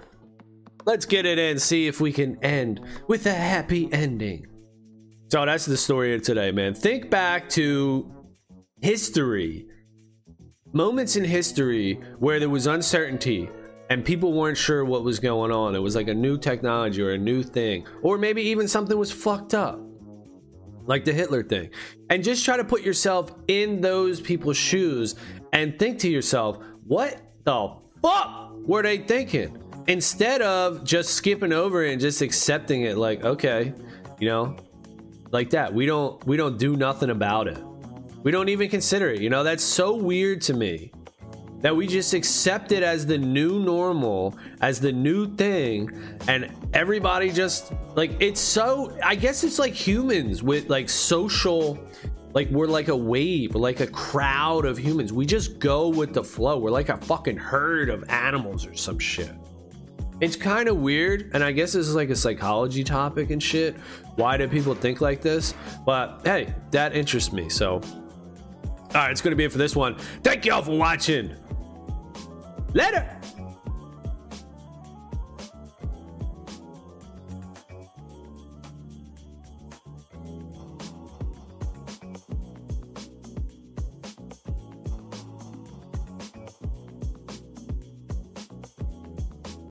Let's 0.86 1.06
get 1.06 1.26
it 1.26 1.40
in. 1.40 1.60
See 1.60 1.88
if 1.88 2.02
we 2.02 2.12
can 2.12 2.44
end 2.44 2.82
with 3.08 3.26
a 3.26 3.34
happy 3.34 3.90
ending. 3.92 4.46
So 5.30 5.46
that's 5.46 5.66
the 5.66 5.78
story 5.78 6.16
of 6.16 6.22
today, 6.22 6.52
man. 6.52 6.74
Think 6.74 7.10
back 7.10 7.50
to 7.50 8.14
history 8.82 9.68
moments 10.74 11.16
in 11.16 11.24
history 11.24 11.96
where 12.20 12.40
there 12.40 12.50
was 12.50 12.68
uncertainty 12.68 13.50
and 13.90 14.06
people 14.06 14.34
weren't 14.34 14.58
sure 14.58 14.86
what 14.86 15.04
was 15.04 15.20
going 15.20 15.52
on. 15.52 15.76
It 15.76 15.80
was 15.80 15.96
like 15.96 16.08
a 16.08 16.14
new 16.14 16.38
technology 16.38 17.02
or 17.02 17.12
a 17.12 17.18
new 17.18 17.42
thing, 17.42 17.86
or 18.04 18.18
maybe 18.18 18.42
even 18.44 18.68
something 18.68 18.98
was 18.98 19.12
fucked 19.12 19.54
up, 19.54 19.80
like 20.88 21.06
the 21.06 21.14
Hitler 21.14 21.44
thing. 21.44 21.70
And 22.10 22.24
just 22.24 22.44
try 22.44 22.58
to 22.58 22.64
put 22.64 22.82
yourself 22.82 23.32
in 23.48 23.82
those 23.82 24.20
people's 24.20 24.58
shoes 24.58 25.16
and 25.54 25.78
think 25.78 26.00
to 26.00 26.10
yourself, 26.10 26.58
what 26.88 27.22
the 27.44 27.76
fuck 28.02 28.54
were 28.68 28.82
they 28.82 28.98
thinking? 28.98 29.64
Instead 29.88 30.42
of 30.42 30.84
just 30.84 31.12
skipping 31.12 31.54
over 31.54 31.86
and 31.86 32.02
just 32.02 32.22
accepting 32.22 32.82
it, 32.82 32.98
like, 32.98 33.24
okay, 33.24 33.74
you 34.20 34.28
know, 34.28 34.58
like 35.32 35.50
that. 35.52 35.74
We 35.74 35.86
don't 35.86 36.26
we 36.26 36.38
don't 36.38 36.58
do 36.58 36.76
nothing 36.76 37.10
about 37.10 37.48
it. 37.48 37.58
We 38.24 38.32
don't 38.32 38.50
even 38.50 38.70
consider 38.70 39.10
it. 39.10 39.22
You 39.22 39.30
know, 39.30 39.44
that's 39.44 39.64
so 39.64 39.96
weird 39.96 40.42
to 40.44 40.54
me 40.54 40.92
that 41.62 41.76
we 41.76 41.88
just 41.88 42.14
accept 42.14 42.72
it 42.72 42.84
as 42.84 43.06
the 43.06 43.18
new 43.18 43.60
normal, 43.60 44.38
as 44.62 44.80
the 44.80 44.92
new 44.92 45.28
thing, 45.36 45.90
and 46.28 46.52
everybody 46.74 47.32
just 47.32 47.74
like 47.96 48.12
it's 48.20 48.40
so. 48.40 48.98
I 49.04 49.16
guess 49.16 49.44
it's 49.44 49.60
like 49.60 49.74
humans 49.74 50.44
with 50.44 50.70
like 50.70 50.90
social, 50.90 51.80
like 52.34 52.50
we're 52.50 52.68
like 52.68 52.90
a 52.90 52.96
wave, 52.96 53.56
like 53.56 53.80
a 53.80 53.88
crowd 53.88 54.66
of 54.66 54.78
humans. 54.78 55.12
We 55.12 55.26
just 55.26 55.60
go 55.60 55.90
with 55.90 56.14
the 56.14 56.24
flow. 56.24 56.60
We're 56.60 56.72
like 56.72 56.90
a 56.90 56.98
fucking 56.98 57.38
herd 57.38 57.90
of 57.90 58.08
animals 58.10 58.66
or 58.66 58.76
some 58.76 59.00
shit. 59.00 59.32
It's 60.20 60.36
kind 60.36 60.68
of 60.68 60.78
weird, 60.78 61.30
and 61.34 61.44
I 61.44 61.52
guess 61.52 61.74
this 61.74 61.88
is 61.88 61.96
like 61.96 62.10
a 62.10 62.16
psychology 62.16 62.84
topic 62.84 63.30
and 63.30 63.42
shit. 63.42 63.76
Why 64.16 64.36
do 64.38 64.48
people 64.48 64.74
think 64.74 65.00
like 65.00 65.22
this? 65.22 65.54
But 65.86 66.22
hey, 66.24 66.56
that 66.72 66.96
interests 66.96 67.32
me. 67.32 67.50
So, 67.50 67.74
all 67.74 67.82
right, 68.94 69.12
it's 69.12 69.22
going 69.22 69.32
to 69.32 69.36
be 69.36 69.44
it 69.44 69.52
for 69.52 69.60
this 69.60 69.76
one. 69.76 69.96
Thank 70.24 70.46
y'all 70.46 70.64
for 70.64 70.76
watching. 70.76 71.36
Later! 72.78 73.04